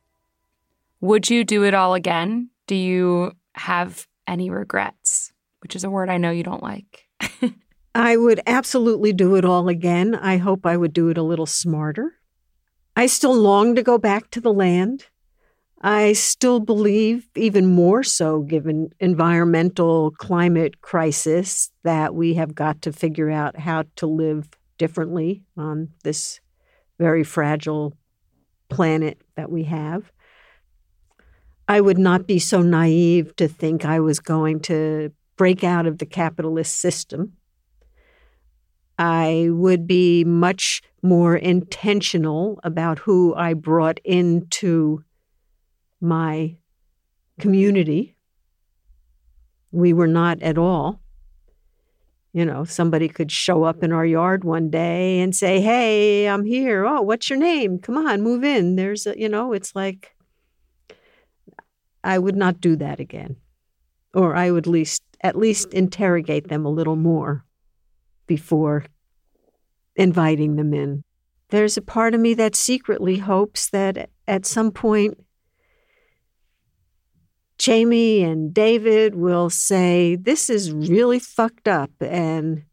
would 0.99 1.29
you 1.29 1.45
do 1.45 1.63
it 1.63 1.73
all 1.73 1.93
again? 1.93 2.49
Do 2.67 2.75
you 2.75 3.31
have 3.53 4.05
any 4.27 4.49
regrets? 4.49 5.31
Which 5.61 5.77
is 5.77 5.85
a 5.85 5.89
word 5.89 6.09
I 6.09 6.17
know 6.17 6.31
you 6.31 6.43
don't 6.43 6.61
like. 6.61 7.05
I 7.95 8.17
would 8.17 8.41
absolutely 8.45 9.13
do 9.13 9.37
it 9.37 9.45
all 9.45 9.69
again. 9.69 10.13
I 10.13 10.35
hope 10.35 10.65
I 10.65 10.75
would 10.75 10.91
do 10.91 11.07
it 11.07 11.17
a 11.17 11.23
little 11.23 11.45
smarter. 11.45 12.15
I 12.97 13.05
still 13.05 13.33
long 13.33 13.75
to 13.75 13.81
go 13.81 13.97
back 13.97 14.29
to 14.31 14.41
the 14.41 14.51
land. 14.51 15.05
I 15.81 16.11
still 16.11 16.59
believe, 16.59 17.29
even 17.33 17.65
more 17.65 18.03
so 18.03 18.41
given 18.41 18.89
environmental 18.99 20.11
climate 20.11 20.81
crisis, 20.81 21.71
that 21.83 22.13
we 22.13 22.33
have 22.33 22.53
got 22.53 22.81
to 22.81 22.91
figure 22.91 23.31
out 23.31 23.57
how 23.57 23.85
to 23.95 24.05
live 24.05 24.49
differently 24.77 25.45
on 25.55 25.91
this 26.03 26.41
very 26.99 27.23
fragile 27.23 27.93
planet 28.69 29.21
that 29.35 29.51
we 29.51 29.63
have. 29.63 30.11
I 31.67 31.81
would 31.81 31.97
not 31.97 32.27
be 32.27 32.39
so 32.39 32.61
naive 32.61 33.35
to 33.35 33.47
think 33.47 33.83
I 33.83 33.99
was 33.99 34.19
going 34.19 34.61
to 34.61 35.11
break 35.35 35.63
out 35.63 35.85
of 35.85 35.97
the 35.97 36.05
capitalist 36.05 36.75
system. 36.75 37.33
I 38.97 39.49
would 39.51 39.85
be 39.85 40.23
much 40.23 40.81
more 41.03 41.35
intentional 41.35 42.59
about 42.63 42.99
who 42.99 43.35
I 43.35 43.53
brought 43.53 43.99
into 44.03 45.03
my 46.01 46.55
community. 47.39 48.15
We 49.71 49.93
were 49.93 50.07
not 50.07 50.41
at 50.41 50.57
all. 50.57 50.99
You 52.37 52.45
know, 52.45 52.65
somebody 52.65 53.09
could 53.09 53.31
show 53.31 53.63
up 53.63 53.81
in 53.81 53.91
our 53.91 54.05
yard 54.05 54.43
one 54.43 54.69
day 54.69 55.21
and 55.21 55.35
say, 55.35 55.59
Hey, 55.59 56.29
I'm 56.29 56.45
here. 56.45 56.85
Oh, 56.85 57.01
what's 57.01 57.31
your 57.31 57.39
name? 57.39 57.79
Come 57.79 57.97
on, 57.97 58.21
move 58.21 58.43
in. 58.43 58.75
There's 58.75 59.07
a, 59.07 59.19
you 59.19 59.27
know, 59.27 59.53
it's 59.53 59.75
like, 59.75 60.15
I 62.03 62.19
would 62.19 62.35
not 62.35 62.61
do 62.61 62.75
that 62.75 62.99
again. 62.99 63.37
Or 64.13 64.35
I 64.35 64.51
would 64.51 64.67
least, 64.67 65.01
at 65.21 65.35
least 65.35 65.73
interrogate 65.73 66.47
them 66.47 66.63
a 66.63 66.69
little 66.69 66.95
more 66.95 67.43
before 68.27 68.85
inviting 69.95 70.57
them 70.57 70.75
in. 70.75 71.03
There's 71.49 71.75
a 71.75 71.81
part 71.81 72.13
of 72.13 72.21
me 72.21 72.35
that 72.35 72.55
secretly 72.55 73.17
hopes 73.17 73.67
that 73.71 74.11
at 74.27 74.45
some 74.45 74.69
point 74.69 75.17
Jamie 77.57 78.23
and 78.23 78.53
David 78.53 79.15
will 79.15 79.49
say, 79.49 80.15
This 80.15 80.49
is 80.49 80.71
really 80.71 81.19
fucked 81.19 81.67
up, 81.67 81.91
and 82.01 82.63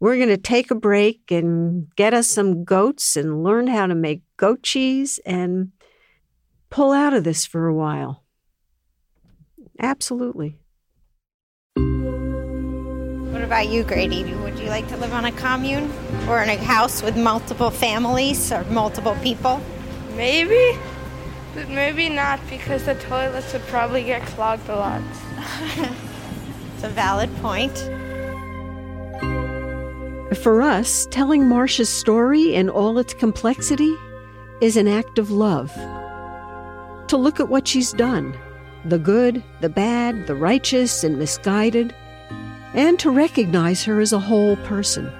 we're 0.00 0.16
going 0.16 0.28
to 0.28 0.36
take 0.36 0.70
a 0.70 0.74
break 0.74 1.30
and 1.30 1.86
get 1.96 2.12
us 2.12 2.26
some 2.26 2.64
goats 2.64 3.16
and 3.16 3.42
learn 3.42 3.68
how 3.68 3.86
to 3.86 3.94
make 3.94 4.22
goat 4.36 4.62
cheese 4.62 5.20
and 5.24 5.72
pull 6.70 6.92
out 6.92 7.14
of 7.14 7.24
this 7.24 7.46
for 7.46 7.68
a 7.68 7.74
while. 7.74 8.24
Absolutely. 9.80 10.58
What 11.76 13.42
about 13.42 13.68
you, 13.68 13.82
Grady? 13.82 14.24
Would 14.24 14.58
you 14.58 14.66
like 14.66 14.88
to 14.88 14.96
live 14.96 15.12
on 15.12 15.24
a 15.24 15.32
commune 15.32 15.90
or 16.28 16.42
in 16.42 16.48
a 16.50 16.56
house 16.56 17.02
with 17.02 17.16
multiple 17.16 17.70
families 17.70 18.52
or 18.52 18.64
multiple 18.64 19.16
people? 19.22 19.60
Maybe. 20.16 20.78
But 21.54 21.68
maybe 21.68 22.08
not 22.08 22.40
because 22.48 22.84
the 22.84 22.94
toilets 22.94 23.52
would 23.52 23.62
probably 23.62 24.04
get 24.04 24.22
clogged 24.28 24.68
a 24.68 24.76
lot. 24.76 25.02
it's 26.74 26.84
a 26.84 26.88
valid 26.88 27.34
point. 27.36 27.76
For 30.38 30.62
us, 30.62 31.06
telling 31.10 31.42
Marsha's 31.42 31.90
story 31.90 32.54
in 32.54 32.70
all 32.70 32.98
its 32.98 33.12
complexity 33.12 33.94
is 34.62 34.78
an 34.78 34.88
act 34.88 35.18
of 35.18 35.30
love. 35.30 35.70
To 37.08 37.16
look 37.18 37.38
at 37.38 37.48
what 37.48 37.68
she's 37.68 37.92
done 37.92 38.34
the 38.84 38.98
good, 38.98 39.44
the 39.60 39.68
bad, 39.68 40.26
the 40.26 40.34
righteous, 40.34 41.04
and 41.04 41.18
misguided 41.18 41.94
and 42.74 42.98
to 42.98 43.10
recognize 43.10 43.84
her 43.84 44.00
as 44.00 44.12
a 44.12 44.18
whole 44.18 44.56
person. 44.56 45.12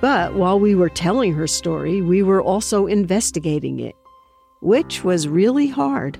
But 0.00 0.34
while 0.34 0.58
we 0.58 0.74
were 0.74 0.88
telling 0.88 1.34
her 1.34 1.46
story, 1.46 2.00
we 2.00 2.22
were 2.22 2.42
also 2.42 2.86
investigating 2.86 3.80
it 3.80 3.96
which 4.62 5.02
was 5.02 5.28
really 5.28 5.66
hard. 5.66 6.18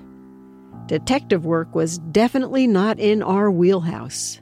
Detective 0.85 1.45
work 1.45 1.73
was 1.73 1.97
definitely 1.97 2.67
not 2.67 2.99
in 2.99 3.23
our 3.23 3.49
wheelhouse. 3.49 4.41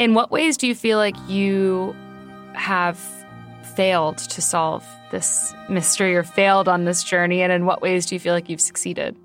In 0.00 0.12
what 0.12 0.30
ways 0.30 0.56
do 0.56 0.66
you 0.66 0.74
feel 0.74 0.98
like 0.98 1.16
you 1.28 1.94
have 2.54 2.98
failed 3.76 4.18
to 4.18 4.42
solve 4.42 4.84
this 5.12 5.54
mystery 5.68 6.16
or 6.16 6.24
failed 6.24 6.68
on 6.68 6.84
this 6.84 7.04
journey? 7.04 7.42
And 7.42 7.52
in 7.52 7.64
what 7.64 7.80
ways 7.80 8.06
do 8.06 8.16
you 8.16 8.18
feel 8.18 8.34
like 8.34 8.50
you've 8.50 8.60
succeeded? 8.60 9.16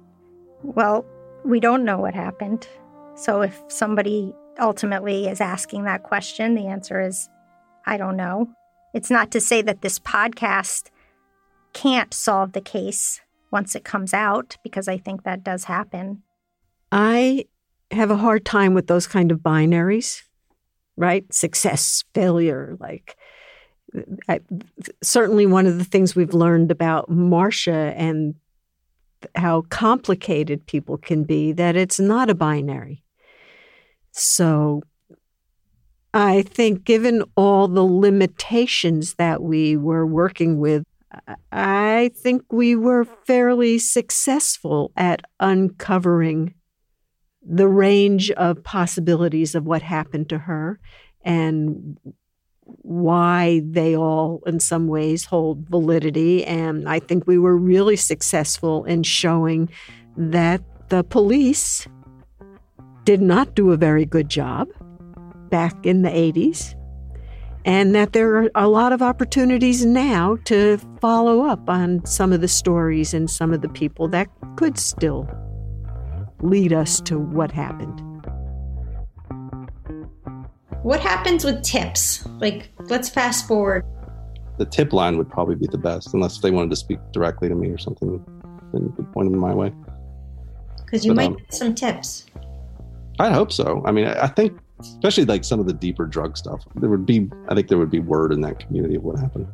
Well, 0.61 1.03
we 1.43 1.59
don't 1.59 1.83
know 1.83 1.97
what 1.97 2.13
happened. 2.13 2.67
So 3.15 3.41
if 3.41 3.59
somebody 3.67 4.31
ultimately 4.59 5.27
is 5.27 5.41
asking 5.41 5.85
that 5.85 6.03
question, 6.03 6.53
the 6.53 6.67
answer 6.67 7.01
is 7.01 7.27
I 7.87 7.97
don't 7.97 8.15
know. 8.15 8.47
It's 8.93 9.09
not 9.09 9.31
to 9.31 9.41
say 9.41 9.63
that 9.63 9.81
this 9.81 9.97
podcast 9.97 10.89
can't 11.73 12.13
solve 12.13 12.53
the 12.53 12.61
case 12.61 13.21
once 13.51 13.75
it 13.75 13.83
comes 13.83 14.13
out, 14.13 14.57
because 14.63 14.87
I 14.87 14.97
think 14.97 15.23
that 15.23 15.43
does 15.43 15.65
happen. 15.65 16.23
I 16.91 17.45
have 17.91 18.11
a 18.11 18.17
hard 18.17 18.45
time 18.45 18.73
with 18.73 18.87
those 18.87 19.07
kind 19.07 19.31
of 19.31 19.39
binaries, 19.39 20.21
right? 20.95 21.25
Success, 21.33 22.03
failure. 22.13 22.77
Like, 22.79 23.17
I, 24.29 24.39
certainly 25.03 25.45
one 25.45 25.65
of 25.65 25.77
the 25.77 25.83
things 25.83 26.15
we've 26.15 26.33
learned 26.33 26.71
about 26.71 27.09
Marsha 27.09 27.93
and 27.97 28.35
how 29.35 29.63
complicated 29.69 30.65
people 30.65 30.97
can 30.97 31.25
be 31.25 31.51
that 31.51 31.75
it's 31.75 31.99
not 31.99 32.29
a 32.29 32.35
binary. 32.35 33.03
So 34.11 34.81
I 36.13 36.41
think, 36.41 36.85
given 36.85 37.23
all 37.35 37.67
the 37.67 37.83
limitations 37.83 39.15
that 39.15 39.41
we 39.43 39.77
were 39.77 40.05
working 40.05 40.57
with 40.59 40.83
I 41.51 42.11
think 42.15 42.43
we 42.51 42.75
were 42.75 43.05
fairly 43.05 43.79
successful 43.79 44.91
at 44.95 45.21
uncovering 45.39 46.53
the 47.43 47.67
range 47.67 48.31
of 48.31 48.63
possibilities 48.63 49.55
of 49.55 49.65
what 49.65 49.81
happened 49.81 50.29
to 50.29 50.37
her 50.37 50.79
and 51.23 51.97
why 52.63 53.61
they 53.65 53.95
all, 53.95 54.41
in 54.45 54.59
some 54.59 54.87
ways, 54.87 55.25
hold 55.25 55.67
validity. 55.67 56.45
And 56.45 56.87
I 56.87 56.99
think 56.99 57.27
we 57.27 57.37
were 57.37 57.57
really 57.57 57.95
successful 57.95 58.85
in 58.85 59.03
showing 59.03 59.69
that 60.15 60.61
the 60.89 61.03
police 61.03 61.87
did 63.03 63.21
not 63.21 63.55
do 63.55 63.71
a 63.71 63.77
very 63.77 64.05
good 64.05 64.29
job 64.29 64.67
back 65.49 65.85
in 65.85 66.03
the 66.03 66.09
80s, 66.09 66.75
and 67.65 67.93
that 67.95 68.13
there 68.13 68.35
are 68.37 68.49
a 68.55 68.67
lot 68.67 68.91
of 68.93 69.01
opportunities 69.01 69.85
now 69.85 70.37
to 70.45 70.77
follow 70.99 71.45
up 71.45 71.69
on 71.69 72.05
some 72.05 72.33
of 72.33 72.41
the 72.41 72.47
stories 72.47 73.13
and 73.13 73.29
some 73.29 73.53
of 73.53 73.61
the 73.61 73.69
people 73.69 74.07
that 74.09 74.27
could 74.55 74.77
still 74.77 75.29
lead 76.41 76.73
us 76.73 76.99
to 77.01 77.19
what 77.19 77.51
happened. 77.51 78.01
What 80.83 80.99
happens 80.99 81.45
with 81.45 81.61
tips? 81.61 82.25
Like, 82.39 82.71
let's 82.89 83.07
fast 83.07 83.47
forward. 83.47 83.85
The 84.57 84.65
tip 84.65 84.93
line 84.93 85.17
would 85.17 85.29
probably 85.29 85.55
be 85.55 85.67
the 85.67 85.77
best, 85.77 86.13
unless 86.13 86.39
they 86.39 86.49
wanted 86.49 86.71
to 86.71 86.75
speak 86.75 86.99
directly 87.13 87.49
to 87.49 87.55
me 87.55 87.69
or 87.69 87.77
something, 87.77 88.23
then 88.73 88.83
you 88.83 88.93
could 88.95 89.11
point 89.13 89.29
them 89.29 89.39
my 89.39 89.53
way. 89.53 89.71
Because 90.83 91.05
you 91.05 91.11
But, 91.11 91.15
might 91.15 91.27
um, 91.27 91.37
get 91.37 91.53
some 91.53 91.75
tips. 91.75 92.25
I'd 93.19 93.31
hope 93.33 93.51
so. 93.51 93.83
I 93.85 93.91
mean, 93.91 94.07
I 94.07 94.23
I 94.23 94.27
think, 94.27 94.57
especially 94.81 95.25
like 95.25 95.43
some 95.43 95.59
of 95.59 95.65
the 95.65 95.73
deeper 95.73 96.05
drug 96.05 96.37
stuff, 96.37 96.63
there 96.75 96.89
would 96.89 97.05
be, 97.05 97.29
I 97.49 97.55
think 97.55 97.67
there 97.67 97.77
would 97.77 97.91
be 97.91 97.99
word 97.99 98.31
in 98.31 98.41
that 98.41 98.59
community 98.59 98.95
of 98.95 99.03
what 99.03 99.19
happened. 99.19 99.47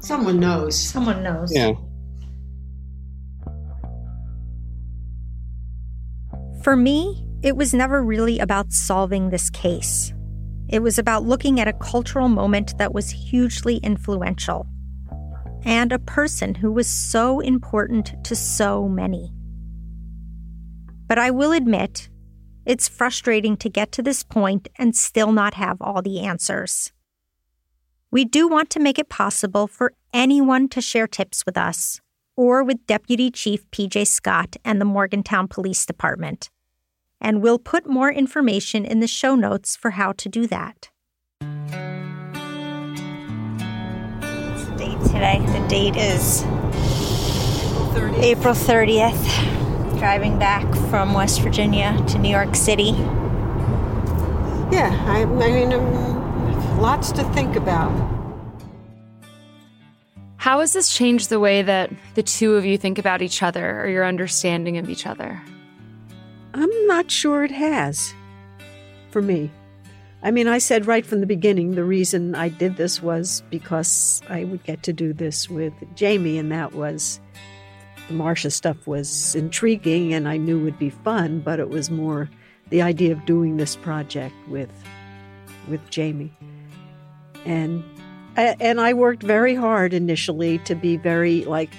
Someone 0.00 0.40
knows. 0.40 0.78
Someone 0.78 1.22
knows. 1.22 1.54
Yeah. 1.54 1.72
For 6.62 6.76
me, 6.76 7.26
it 7.42 7.56
was 7.56 7.74
never 7.74 8.02
really 8.02 8.38
about 8.38 8.72
solving 8.72 9.30
this 9.30 9.50
case. 9.50 10.12
It 10.68 10.80
was 10.80 10.98
about 10.98 11.24
looking 11.24 11.60
at 11.60 11.68
a 11.68 11.72
cultural 11.72 12.28
moment 12.28 12.78
that 12.78 12.94
was 12.94 13.10
hugely 13.10 13.76
influential 13.78 14.66
and 15.64 15.92
a 15.92 15.98
person 15.98 16.54
who 16.54 16.72
was 16.72 16.88
so 16.88 17.40
important 17.40 18.14
to 18.24 18.34
so 18.34 18.88
many. 18.88 19.32
But 21.08 21.18
I 21.18 21.30
will 21.30 21.52
admit, 21.52 22.08
it's 22.64 22.88
frustrating 22.88 23.56
to 23.58 23.68
get 23.68 23.92
to 23.92 24.02
this 24.02 24.22
point 24.22 24.68
and 24.76 24.96
still 24.96 25.32
not 25.32 25.54
have 25.54 25.80
all 25.80 26.02
the 26.02 26.20
answers. 26.20 26.92
We 28.10 28.24
do 28.24 28.46
want 28.46 28.70
to 28.70 28.80
make 28.80 28.98
it 28.98 29.08
possible 29.08 29.66
for 29.66 29.92
anyone 30.12 30.68
to 30.68 30.80
share 30.80 31.06
tips 31.06 31.46
with 31.46 31.56
us 31.56 32.00
or 32.36 32.62
with 32.62 32.86
Deputy 32.86 33.30
Chief 33.30 33.70
PJ 33.70 34.06
Scott 34.06 34.56
and 34.64 34.80
the 34.80 34.84
Morgantown 34.84 35.48
Police 35.48 35.86
Department. 35.86 36.50
And 37.20 37.40
we'll 37.40 37.58
put 37.58 37.86
more 37.86 38.12
information 38.12 38.84
in 38.84 39.00
the 39.00 39.06
show 39.06 39.34
notes 39.34 39.76
for 39.76 39.92
how 39.92 40.12
to 40.12 40.28
do 40.28 40.46
that. 40.48 40.90
What's 44.20 44.64
the 44.64 44.74
date 44.76 45.00
today? 45.06 45.40
The 45.46 45.66
date 45.68 45.96
is 45.96 46.44
April 48.22 48.54
30th. 48.54 49.61
Driving 50.02 50.36
back 50.36 50.66
from 50.90 51.14
West 51.14 51.42
Virginia 51.42 51.96
to 52.08 52.18
New 52.18 52.28
York 52.28 52.56
City. 52.56 52.90
Yeah, 54.72 54.90
I, 55.06 55.22
I 55.22 55.26
mean, 55.26 55.72
um, 55.72 56.80
lots 56.80 57.12
to 57.12 57.22
think 57.34 57.54
about. 57.54 57.92
How 60.38 60.58
has 60.58 60.72
this 60.72 60.92
changed 60.92 61.30
the 61.30 61.38
way 61.38 61.62
that 61.62 61.92
the 62.16 62.22
two 62.24 62.56
of 62.56 62.64
you 62.64 62.76
think 62.76 62.98
about 62.98 63.22
each 63.22 63.44
other 63.44 63.80
or 63.80 63.86
your 63.86 64.04
understanding 64.04 64.76
of 64.76 64.90
each 64.90 65.06
other? 65.06 65.40
I'm 66.52 66.86
not 66.88 67.08
sure 67.08 67.44
it 67.44 67.52
has 67.52 68.12
for 69.12 69.22
me. 69.22 69.52
I 70.24 70.32
mean, 70.32 70.48
I 70.48 70.58
said 70.58 70.88
right 70.88 71.06
from 71.06 71.20
the 71.20 71.26
beginning 71.26 71.76
the 71.76 71.84
reason 71.84 72.34
I 72.34 72.48
did 72.48 72.76
this 72.76 73.00
was 73.00 73.44
because 73.50 74.20
I 74.28 74.42
would 74.42 74.64
get 74.64 74.82
to 74.82 74.92
do 74.92 75.12
this 75.12 75.48
with 75.48 75.74
Jamie, 75.94 76.38
and 76.38 76.50
that 76.50 76.74
was 76.74 77.20
the 78.08 78.14
Marsha 78.14 78.52
stuff 78.52 78.86
was 78.86 79.34
intriguing 79.34 80.12
and 80.12 80.28
I 80.28 80.36
knew 80.36 80.62
would 80.62 80.78
be 80.78 80.90
fun, 80.90 81.40
but 81.40 81.60
it 81.60 81.68
was 81.68 81.90
more 81.90 82.28
the 82.70 82.82
idea 82.82 83.12
of 83.12 83.24
doing 83.26 83.56
this 83.56 83.76
project 83.76 84.34
with 84.48 84.70
with 85.68 85.88
Jamie. 85.90 86.32
And 87.44 87.84
and 88.36 88.80
I 88.80 88.94
worked 88.94 89.22
very 89.22 89.54
hard 89.54 89.92
initially 89.92 90.58
to 90.60 90.74
be 90.74 90.96
very 90.96 91.44
like 91.44 91.70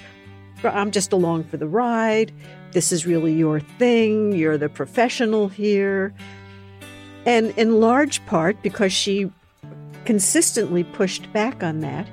I'm 0.62 0.90
just 0.90 1.12
along 1.12 1.44
for 1.44 1.56
the 1.56 1.68
ride. 1.68 2.32
This 2.72 2.92
is 2.92 3.06
really 3.06 3.34
your 3.34 3.60
thing. 3.60 4.32
You're 4.32 4.58
the 4.58 4.68
professional 4.68 5.48
here. 5.48 6.14
And 7.26 7.50
in 7.58 7.80
large 7.80 8.24
part 8.26 8.62
because 8.62 8.92
she 8.92 9.30
consistently 10.04 10.84
pushed 10.84 11.32
back 11.32 11.62
on 11.62 11.80
that 11.80 12.08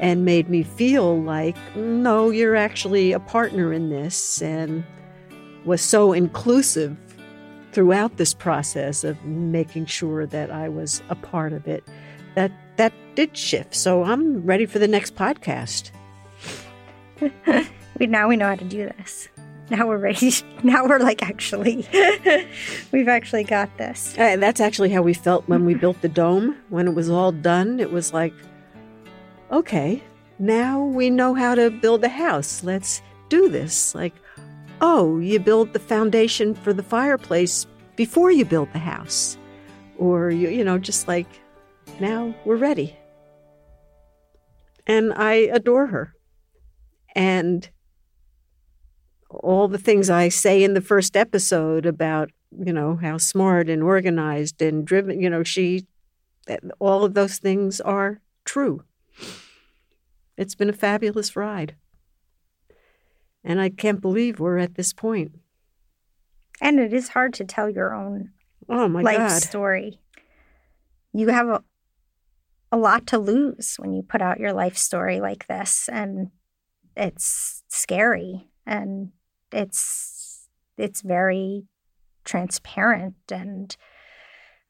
and 0.00 0.24
made 0.24 0.48
me 0.48 0.62
feel 0.62 1.20
like, 1.20 1.56
no, 1.76 2.30
you're 2.30 2.56
actually 2.56 3.12
a 3.12 3.20
partner 3.20 3.72
in 3.72 3.90
this, 3.90 4.40
and 4.42 4.84
was 5.64 5.82
so 5.82 6.12
inclusive 6.12 6.96
throughout 7.72 8.16
this 8.16 8.34
process 8.34 9.04
of 9.04 9.22
making 9.24 9.86
sure 9.86 10.26
that 10.26 10.50
I 10.50 10.68
was 10.68 11.02
a 11.08 11.14
part 11.14 11.52
of 11.52 11.68
it. 11.68 11.84
That 12.34 12.52
that 12.76 12.92
did 13.14 13.36
shift. 13.36 13.74
So 13.74 14.04
I'm 14.04 14.44
ready 14.44 14.66
for 14.66 14.78
the 14.78 14.88
next 14.88 15.14
podcast. 15.14 15.90
we 17.98 18.06
now 18.06 18.28
we 18.28 18.36
know 18.36 18.48
how 18.48 18.56
to 18.56 18.64
do 18.64 18.84
this. 18.96 19.28
Now 19.70 19.86
we're 19.86 19.98
ready. 19.98 20.32
Now 20.64 20.88
we're 20.88 20.98
like 20.98 21.22
actually, 21.22 21.86
we've 22.92 23.06
actually 23.06 23.44
got 23.44 23.76
this. 23.78 24.12
Uh, 24.18 24.36
that's 24.36 24.60
actually 24.60 24.90
how 24.90 25.02
we 25.02 25.14
felt 25.14 25.48
when 25.48 25.64
we 25.64 25.74
built 25.74 26.00
the 26.00 26.08
dome. 26.08 26.56
When 26.68 26.88
it 26.88 26.94
was 26.94 27.08
all 27.08 27.30
done, 27.30 27.78
it 27.78 27.92
was 27.92 28.12
like, 28.12 28.34
okay, 29.50 30.02
now 30.38 30.84
we 30.84 31.10
know 31.10 31.34
how 31.34 31.54
to 31.54 31.70
build 31.70 32.04
a 32.04 32.08
house. 32.08 32.62
Let's 32.62 33.02
do 33.28 33.48
this. 33.48 33.94
Like, 33.94 34.14
oh, 34.80 35.18
you 35.18 35.38
build 35.38 35.72
the 35.72 35.78
foundation 35.78 36.54
for 36.54 36.72
the 36.72 36.82
fireplace 36.82 37.66
before 37.96 38.30
you 38.30 38.44
build 38.44 38.72
the 38.72 38.78
house. 38.78 39.36
Or, 39.96 40.30
you, 40.30 40.48
you 40.48 40.64
know, 40.64 40.78
just 40.78 41.08
like, 41.08 41.26
now 41.98 42.34
we're 42.44 42.56
ready. 42.56 42.96
And 44.86 45.12
I 45.14 45.34
adore 45.34 45.88
her. 45.88 46.14
And 47.14 47.68
all 49.30 49.66
the 49.68 49.78
things 49.78 50.08
I 50.08 50.28
say 50.28 50.62
in 50.62 50.74
the 50.74 50.80
first 50.80 51.16
episode 51.16 51.84
about, 51.84 52.30
you 52.64 52.72
know, 52.72 52.96
how 52.96 53.18
smart 53.18 53.68
and 53.68 53.82
organized 53.82 54.62
and 54.62 54.86
driven, 54.86 55.20
you 55.20 55.28
know, 55.28 55.42
she, 55.42 55.86
all 56.78 57.04
of 57.04 57.14
those 57.14 57.38
things 57.38 57.80
are 57.80 58.20
true. 58.44 58.84
It's 60.38 60.54
been 60.54 60.70
a 60.70 60.72
fabulous 60.72 61.34
ride. 61.34 61.74
And 63.42 63.60
I 63.60 63.70
can't 63.70 64.00
believe 64.00 64.38
we're 64.38 64.58
at 64.58 64.76
this 64.76 64.92
point. 64.92 65.32
And 66.60 66.78
it 66.78 66.92
is 66.92 67.08
hard 67.08 67.34
to 67.34 67.44
tell 67.44 67.68
your 67.68 67.92
own 67.92 68.30
Oh 68.68 68.88
my 68.88 69.02
life 69.02 69.18
God. 69.18 69.42
story. 69.42 70.00
You 71.12 71.28
have 71.28 71.48
a, 71.48 71.64
a 72.70 72.76
lot 72.76 73.06
to 73.08 73.18
lose 73.18 73.74
when 73.78 73.92
you 73.92 74.02
put 74.02 74.22
out 74.22 74.38
your 74.38 74.52
life 74.52 74.76
story 74.76 75.20
like 75.20 75.46
this, 75.48 75.88
and 75.90 76.30
it's 76.96 77.64
scary 77.68 78.48
and 78.66 79.10
it's 79.52 80.48
it's 80.76 81.00
very 81.00 81.64
transparent 82.24 83.16
and 83.32 83.76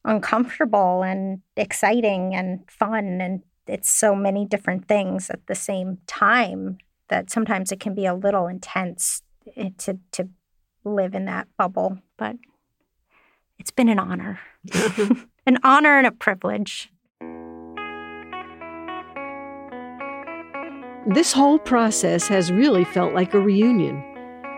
uncomfortable 0.04 1.02
and 1.02 1.40
exciting 1.56 2.34
and 2.34 2.60
fun 2.70 3.20
and 3.20 3.42
it's 3.68 3.90
so 3.90 4.14
many 4.14 4.44
different 4.44 4.88
things 4.88 5.30
at 5.30 5.46
the 5.46 5.54
same 5.54 5.98
time 6.06 6.78
that 7.08 7.30
sometimes 7.30 7.72
it 7.72 7.80
can 7.80 7.94
be 7.94 8.06
a 8.06 8.14
little 8.14 8.46
intense 8.46 9.22
eh, 9.56 9.70
to 9.78 9.98
to 10.12 10.28
live 10.84 11.14
in 11.14 11.24
that 11.26 11.48
bubble 11.56 11.98
but 12.16 12.36
it's 13.58 13.70
been 13.70 13.88
an 13.88 13.98
honor 13.98 14.40
an 15.46 15.58
honor 15.62 15.98
and 15.98 16.06
a 16.06 16.12
privilege 16.12 16.90
This 21.06 21.32
whole 21.32 21.58
process 21.58 22.28
has 22.28 22.52
really 22.52 22.84
felt 22.84 23.14
like 23.14 23.32
a 23.32 23.40
reunion. 23.40 24.04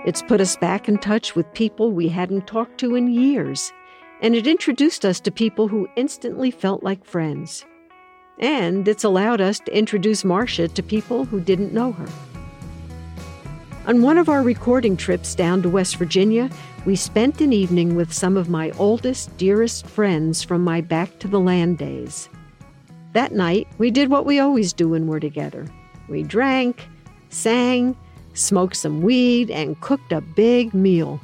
It's 0.04 0.20
put 0.20 0.40
us 0.40 0.56
back 0.56 0.88
in 0.88 0.98
touch 0.98 1.36
with 1.36 1.52
people 1.54 1.92
we 1.92 2.08
hadn't 2.08 2.48
talked 2.48 2.76
to 2.78 2.96
in 2.96 3.12
years, 3.12 3.72
and 4.20 4.34
it 4.34 4.48
introduced 4.48 5.04
us 5.04 5.20
to 5.20 5.30
people 5.30 5.68
who 5.68 5.86
instantly 5.94 6.50
felt 6.50 6.82
like 6.82 7.04
friends. 7.04 7.64
And 8.40 8.88
it's 8.88 9.04
allowed 9.04 9.40
us 9.40 9.60
to 9.60 9.76
introduce 9.76 10.22
Marsha 10.22 10.72
to 10.72 10.82
people 10.82 11.26
who 11.26 11.40
didn't 11.40 11.74
know 11.74 11.92
her. 11.92 12.08
On 13.86 14.02
one 14.02 14.18
of 14.18 14.28
our 14.28 14.42
recording 14.42 14.96
trips 14.96 15.34
down 15.34 15.62
to 15.62 15.68
West 15.68 15.96
Virginia, 15.96 16.50
we 16.86 16.96
spent 16.96 17.40
an 17.40 17.52
evening 17.52 17.96
with 17.96 18.12
some 18.12 18.36
of 18.36 18.48
my 18.48 18.70
oldest, 18.72 19.36
dearest 19.36 19.86
friends 19.86 20.42
from 20.42 20.64
my 20.64 20.80
Back 20.80 21.18
to 21.18 21.28
the 21.28 21.40
Land 21.40 21.78
days. 21.78 22.28
That 23.12 23.32
night, 23.32 23.68
we 23.78 23.90
did 23.90 24.10
what 24.10 24.24
we 24.24 24.38
always 24.38 24.72
do 24.72 24.88
when 24.88 25.06
we're 25.06 25.20
together 25.20 25.66
We 26.08 26.22
drank, 26.22 26.88
sang, 27.28 27.96
smoked 28.34 28.76
some 28.76 29.02
weed, 29.02 29.50
and 29.50 29.80
cooked 29.80 30.12
a 30.12 30.20
big 30.20 30.72
meal. 30.72 31.20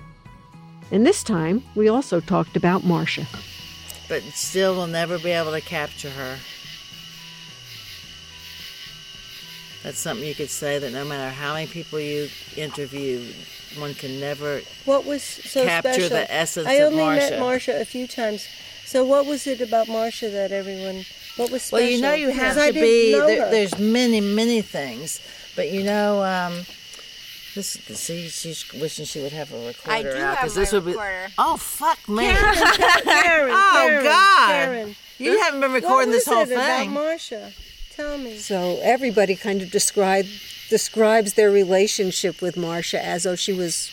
And 0.90 1.06
this 1.06 1.22
time, 1.22 1.62
we 1.74 1.88
also 1.88 2.20
talked 2.20 2.56
about 2.56 2.82
Marsha. 2.82 3.26
But 4.08 4.22
still, 4.22 4.74
we'll 4.74 4.86
never 4.86 5.18
be 5.18 5.30
able 5.30 5.52
to 5.52 5.60
capture 5.60 6.10
her. 6.10 6.36
That's 9.86 10.00
something 10.00 10.26
you 10.26 10.34
could 10.34 10.50
say 10.50 10.80
that 10.80 10.90
no 10.92 11.04
matter 11.04 11.30
how 11.32 11.54
many 11.54 11.68
people 11.68 12.00
you 12.00 12.28
interview, 12.56 13.24
one 13.78 13.94
can 13.94 14.18
never 14.18 14.60
What 14.84 15.04
was 15.06 15.22
so 15.22 15.64
capture 15.64 15.92
special? 15.92 16.08
the 16.08 16.34
essence 16.34 16.66
I 16.66 16.72
of 16.72 16.92
only 16.92 17.04
Marsha. 17.04 17.30
met 17.30 17.32
Marsha 17.40 17.80
a 17.80 17.84
few 17.84 18.08
times. 18.08 18.48
So 18.84 19.04
what 19.04 19.26
was 19.26 19.46
it 19.46 19.60
about 19.60 19.86
Marsha 19.86 20.32
that 20.32 20.50
everyone? 20.50 21.04
What 21.36 21.52
was 21.52 21.62
special? 21.62 21.84
Well, 21.84 21.88
you 21.92 22.00
know, 22.00 22.14
you 22.14 22.30
have 22.30 22.56
to 22.56 22.72
be. 22.72 23.12
There, 23.12 23.48
there's 23.48 23.78
many, 23.78 24.20
many 24.20 24.60
things, 24.60 25.20
but 25.54 25.70
you 25.70 25.84
know, 25.84 26.20
um, 26.24 26.54
this. 27.54 27.68
See, 27.94 28.26
she's 28.28 28.64
wishing 28.72 29.04
she 29.04 29.22
would 29.22 29.30
have 29.32 29.52
a 29.52 29.66
recorder 29.68 29.90
I 29.92 30.02
do 30.02 30.08
out, 30.08 30.16
have 30.16 30.38
'cause 30.38 30.54
this 30.56 30.72
my 30.72 30.78
would 30.78 30.84
be. 30.84 30.90
recorder. 30.94 31.28
Oh 31.38 31.56
fuck 31.56 32.08
me! 32.08 32.24
Karen, 32.24 32.54
Karen, 33.04 33.50
oh 33.54 33.86
Karen, 33.86 34.04
God! 34.04 34.48
Karen. 34.48 34.96
You 35.18 35.38
haven't 35.38 35.60
been 35.60 35.72
recording 35.72 36.08
what 36.10 36.16
this 36.16 36.26
was 36.26 36.34
whole 36.34 36.42
it 36.50 36.52
about 36.52 36.78
thing. 36.80 36.90
Marsha, 36.90 37.52
tell 37.96 38.18
me. 38.18 38.36
So 38.38 38.78
everybody 38.82 39.34
kind 39.36 39.62
of 39.62 39.70
describe 39.70 40.26
describes 40.68 41.34
their 41.34 41.50
relationship 41.50 42.42
with 42.42 42.56
Marsha 42.56 42.98
as 42.98 43.22
though 43.24 43.36
she 43.36 43.52
was 43.52 43.90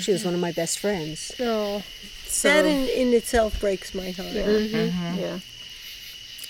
she 0.00 0.12
was 0.12 0.24
one 0.24 0.34
of 0.34 0.40
my 0.40 0.52
best 0.52 0.78
friends. 0.78 1.32
No, 1.38 1.82
So- 2.26 2.48
that 2.48 2.64
in, 2.64 2.88
in 2.88 3.12
itself 3.14 3.58
breaks 3.60 3.94
my 3.94 4.10
heart. 4.10 4.28
Mhm. 4.32 5.18
Yeah. 5.20 5.38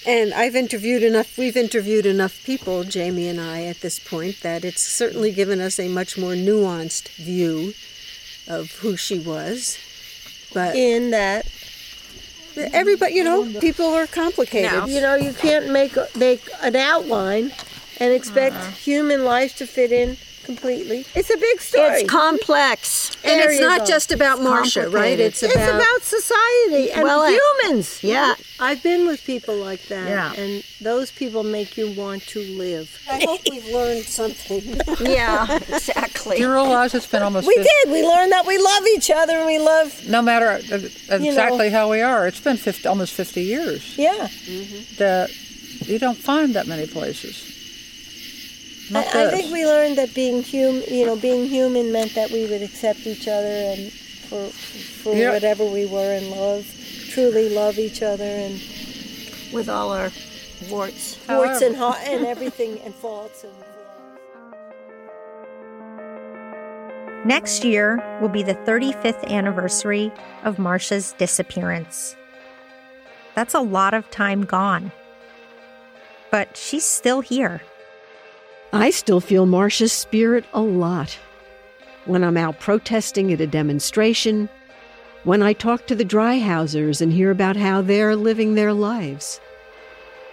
And 0.04 0.34
I've 0.34 0.56
interviewed 0.56 1.04
enough, 1.04 1.38
we've 1.38 1.56
interviewed 1.56 2.06
enough 2.06 2.42
people, 2.44 2.82
Jamie 2.82 3.28
and 3.28 3.40
I, 3.40 3.62
at 3.62 3.82
this 3.82 4.00
point, 4.00 4.40
that 4.42 4.64
it's 4.64 4.82
certainly 4.82 5.30
given 5.30 5.60
us 5.60 5.78
a 5.78 5.86
much 5.86 6.18
more 6.18 6.32
nuanced 6.34 7.08
view 7.10 7.74
of 8.48 8.72
who 8.80 8.96
she 8.96 9.20
was. 9.20 9.78
But 10.52 10.74
in 10.74 11.10
that, 11.12 11.46
everybody, 12.56 13.14
you 13.14 13.24
know, 13.24 13.44
people 13.60 13.86
are 13.86 14.06
complicated. 14.06 14.88
You 14.88 15.00
know, 15.00 15.14
you 15.14 15.32
can't 15.32 15.70
make 15.70 15.96
make 16.16 16.42
an 16.62 16.76
outline 16.76 17.52
and 17.98 18.12
expect 18.12 18.56
Uh-huh. 18.56 18.70
human 18.72 19.24
life 19.24 19.56
to 19.56 19.66
fit 19.66 19.92
in 19.92 20.16
completely. 20.42 21.04
It's 21.14 21.30
a 21.30 21.36
big 21.36 21.60
story. 21.60 22.00
It's 22.02 22.10
complex. 22.10 23.10
And 23.24 23.40
There 23.40 23.50
it's 23.50 23.60
not 23.60 23.80
go. 23.80 23.86
just 23.86 24.12
about 24.12 24.40
Marsha, 24.40 24.92
right? 24.92 25.18
It's, 25.18 25.42
It's 25.42 25.54
about- 25.54 25.74
about 25.76 26.02
society 26.02 26.90
and 26.92 27.04
Well, 27.04 27.22
I- 27.22 27.38
humans. 27.62 28.02
Yeah. 28.02 28.34
I've 28.60 28.82
been 28.82 29.06
with 29.06 29.24
people 29.24 29.56
like 29.56 29.86
that. 29.88 30.08
Yeah. 30.08 30.32
And 30.34 30.62
those 30.80 31.10
people 31.10 31.42
make 31.42 31.76
you 31.76 31.90
want 31.92 32.22
to 32.28 32.40
live. 32.40 32.88
I 33.10 33.20
hope 33.24 33.40
we've 33.50 33.66
learned 33.68 34.04
something. 34.04 34.80
Yeah, 35.00 35.56
exactly. 35.68 36.36
Do 36.36 36.42
you 36.42 36.52
realize 36.52 36.94
it's 36.94 37.06
been 37.06 37.22
almost 37.22 37.46
We 37.46 37.54
50 37.54 37.68
did. 37.84 37.92
We 37.92 38.02
learned 38.06 38.32
that 38.32 38.46
we 38.46 38.58
love 38.58 38.84
each 38.96 39.10
other 39.10 39.36
and 39.38 39.46
we 39.46 39.58
love. 39.58 40.06
no 40.08 40.22
matter 40.22 40.48
uh, 40.72 40.76
You 41.16 41.28
exactly 41.30 41.70
know. 41.70 41.76
how 41.78 41.90
we 41.90 42.00
are, 42.00 42.26
it's 42.26 42.40
been 42.40 42.56
50, 42.56 42.86
almost 42.88 43.12
50 43.14 43.42
years 43.42 43.96
Yeah. 43.98 44.28
that 44.98 45.30
you 45.86 45.98
don't 45.98 46.16
find 46.18 46.54
that 46.54 46.66
many 46.66 46.86
places. 46.86 47.48
I, 48.90 48.92
Not 48.92 49.14
I 49.14 49.24
this. 49.26 49.32
think 49.40 49.52
we 49.52 49.64
learned 49.66 49.96
that 49.98 50.14
being 50.14 50.42
hum, 50.42 50.82
you 50.88 51.06
know, 51.06 51.16
being 51.16 51.46
human 51.46 51.92
meant 51.92 52.14
that 52.14 52.30
we 52.30 52.46
would 52.46 52.62
accept 52.62 53.06
each 53.06 53.26
other 53.28 53.46
and 53.46 53.90
for 53.92 54.48
for 54.48 55.14
Yeah. 55.14 55.32
whatever 55.32 55.64
we 55.64 55.86
were 55.86 56.12
and 56.14 56.30
love, 56.30 56.66
truly 57.10 57.48
love 57.48 57.78
each 57.78 58.02
other 58.02 58.24
and 58.24 58.54
with 59.52 59.68
all 59.68 59.92
our 59.92 60.10
warts, 60.70 61.18
warts 61.28 61.60
and 61.62 61.76
However- 61.76 61.98
ha- 61.98 62.04
and 62.12 62.26
everything 62.34 62.78
and 62.84 62.94
faults 62.94 63.44
and. 63.44 63.52
Next 67.24 67.64
year 67.64 68.02
will 68.20 68.28
be 68.28 68.42
the 68.42 68.54
35th 68.56 69.24
anniversary 69.28 70.10
of 70.42 70.56
Marsha's 70.58 71.12
disappearance. 71.18 72.16
That's 73.36 73.54
a 73.54 73.60
lot 73.60 73.94
of 73.94 74.10
time 74.10 74.42
gone. 74.44 74.90
But 76.32 76.56
she's 76.56 76.84
still 76.84 77.20
here. 77.20 77.62
I 78.72 78.90
still 78.90 79.20
feel 79.20 79.46
Marsha's 79.46 79.92
spirit 79.92 80.44
a 80.54 80.62
lot. 80.62 81.18
When 82.06 82.24
I'm 82.24 82.38
out 82.38 82.58
protesting 82.58 83.32
at 83.32 83.40
a 83.40 83.46
demonstration, 83.46 84.48
when 85.24 85.42
I 85.42 85.52
talk 85.52 85.86
to 85.86 85.94
the 85.94 86.04
dry 86.04 86.38
housers 86.38 87.00
and 87.00 87.12
hear 87.12 87.30
about 87.30 87.56
how 87.56 87.82
they're 87.82 88.16
living 88.16 88.54
their 88.54 88.72
lives, 88.72 89.40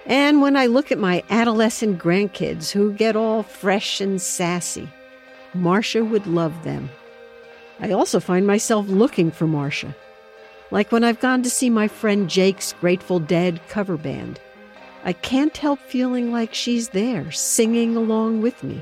and 0.06 0.42
when 0.42 0.56
I 0.56 0.66
look 0.66 0.92
at 0.92 0.98
my 0.98 1.22
adolescent 1.30 2.00
grandkids 2.00 2.72
who 2.72 2.94
get 2.94 3.16
all 3.16 3.44
fresh 3.44 4.02
and 4.02 4.22
sassy. 4.22 4.90
Marsha 5.54 6.08
would 6.08 6.26
love 6.26 6.64
them. 6.64 6.90
I 7.80 7.92
also 7.92 8.20
find 8.20 8.48
myself 8.48 8.88
looking 8.88 9.32
for 9.32 9.46
Marsha. 9.48 9.94
Like 10.72 10.92
when 10.92 11.04
I've 11.04 11.20
gone 11.20 11.44
to 11.44 11.50
see 11.50 11.70
my 11.70 11.88
friend 11.88 12.30
Jake's 12.30 12.74
Grateful 12.80 13.20
Dead 13.20 13.60
cover 13.68 13.98
band. 13.98 14.40
I 15.04 15.14
can't 15.14 15.56
help 15.56 15.80
feeling 15.80 16.32
like 16.32 16.54
she's 16.54 16.90
there, 16.90 17.32
singing 17.32 17.96
along 17.96 18.42
with 18.42 18.62
me. 18.64 18.82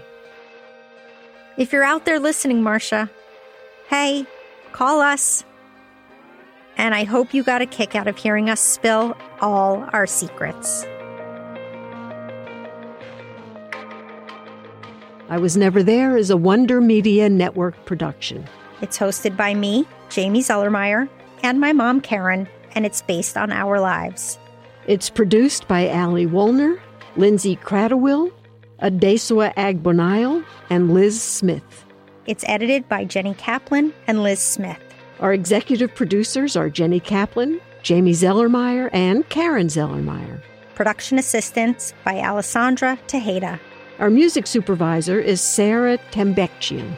If 1.57 1.71
you're 1.71 1.83
out 1.83 2.05
there 2.05 2.19
listening, 2.19 2.61
Marsha, 2.61 3.09
hey, 3.89 4.25
call 4.71 4.99
us. 5.01 5.43
And 6.75 6.93
I 6.93 7.03
hope 7.03 7.33
you 7.33 7.43
got 7.43 7.61
a 7.61 7.65
kick 7.65 7.95
out 7.95 8.07
of 8.07 8.17
hearing 8.17 8.49
us 8.49 8.59
spill 8.59 9.15
all 9.41 9.87
our 9.93 10.05
secrets. 10.05 10.85
I 15.29 15.37
Was 15.37 15.57
Never 15.57 15.83
There 15.83 16.15
is 16.15 16.29
a 16.29 16.37
Wonder 16.37 16.79
Media 16.79 17.29
Network 17.29 17.85
production. 17.85 18.45
It's 18.81 18.97
hosted 18.97 19.35
by 19.35 19.53
me, 19.53 19.87
Jamie 20.09 20.41
Zelermyer, 20.41 21.09
and 21.43 21.59
my 21.59 21.73
mom, 21.73 22.01
Karen, 22.01 22.47
and 22.75 22.85
it's 22.85 23.01
based 23.01 23.35
on 23.35 23.51
our 23.51 23.79
lives. 23.79 24.39
It's 24.87 25.09
produced 25.09 25.67
by 25.67 25.89
Allie 25.89 26.25
Wollner, 26.25 26.79
Lindsey 27.17 27.57
Kratochwill, 27.57 28.31
Adesuwa 28.81 29.53
Agbonile, 29.55 30.45
and 30.69 30.93
Liz 30.93 31.21
Smith. 31.21 31.85
It's 32.25 32.45
edited 32.47 32.87
by 32.87 33.03
Jenny 33.03 33.33
Kaplan 33.33 33.93
and 34.07 34.23
Liz 34.23 34.39
Smith. 34.39 34.79
Our 35.19 35.33
executive 35.33 35.93
producers 35.93 36.55
are 36.55 36.69
Jenny 36.69 37.01
Kaplan, 37.01 37.59
Jamie 37.83 38.13
Zelermyer, 38.13 38.89
and 38.93 39.27
Karen 39.27 39.67
Zelermyer. 39.67 40.41
Production 40.73 41.19
assistance 41.19 41.93
by 42.05 42.13
Alesandra 42.13 42.97
Tejeda. 43.07 43.59
Our 43.99 44.09
music 44.09 44.47
supervisor 44.47 45.19
is 45.19 45.41
Sarah 45.41 45.97
Tembeckjian. 46.11 46.97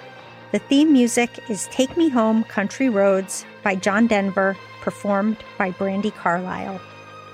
The 0.51 0.59
theme 0.59 0.93
music 0.93 1.31
is 1.49 1.65
Take 1.71 1.97
Me 1.97 2.09
Home 2.09 2.43
Country 2.43 2.87
Roads 2.87 3.47
by 3.63 3.73
John 3.73 4.05
Denver, 4.05 4.55
performed 4.81 5.37
by 5.57 5.71
Brandi 5.71 6.13
Carlile. 6.13 6.79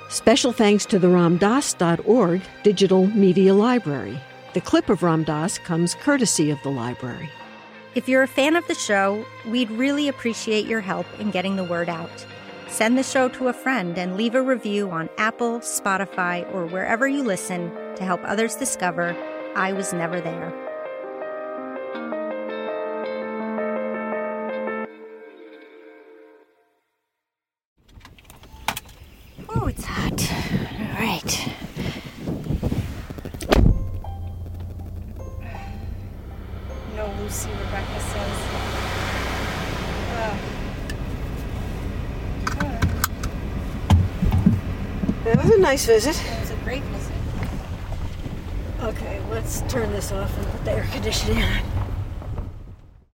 Special 0.10 0.54
thanks 0.54 0.86
to 0.86 1.00
the 1.00 1.08
RamDass.org 1.08 2.42
digital 2.64 3.08
media 3.08 3.54
library. 3.54 4.20
The 4.54 4.62
clip 4.62 4.90
of 4.90 5.04
Ram 5.04 5.24
Dass 5.24 5.58
comes 5.58 5.96
courtesy 5.96 6.52
of 6.52 6.62
the 6.64 6.70
library. 6.70 7.30
If 7.96 8.08
you're 8.08 8.24
a 8.24 8.28
fan 8.28 8.56
of 8.56 8.68
the 8.68 8.76
show, 8.76 9.26
we'd 9.48 9.72
really 9.72 10.08
appreciate 10.08 10.68
your 10.68 10.82
help 10.82 11.08
in 11.20 11.32
getting 11.32 11.56
the 11.56 11.64
word 11.64 11.90
out. 11.90 12.26
Send 12.68 12.98
the 12.98 13.04
show 13.04 13.30
to 13.30 13.48
a 13.48 13.54
friend 13.54 13.98
and 13.98 14.16
leave 14.16 14.36
a 14.36 14.42
review 14.42 14.90
on 14.92 15.10
Apple, 15.18 15.60
Spotify, 15.60 16.52
or 16.54 16.66
wherever 16.68 17.08
you 17.08 17.24
listen 17.24 17.72
to 17.96 18.04
help 18.04 18.22
others 18.24 18.56
discover 18.56 19.16
I 19.56 19.74
Was 19.74 19.94
Never 19.94 20.22
There. 20.22 20.65
Nice 45.66 45.88
visit. 45.88 46.16
It 46.16 46.40
was 46.42 46.52
a 46.52 46.56
great 46.58 46.84
visit. 46.84 47.16
Okay, 48.84 49.20
let's 49.32 49.62
turn 49.62 49.92
this 49.94 50.12
off 50.12 50.38
and 50.38 50.46
put 50.52 50.64
the 50.64 50.74
air 50.74 50.88
conditioning 50.92 51.42
on. 51.42 51.75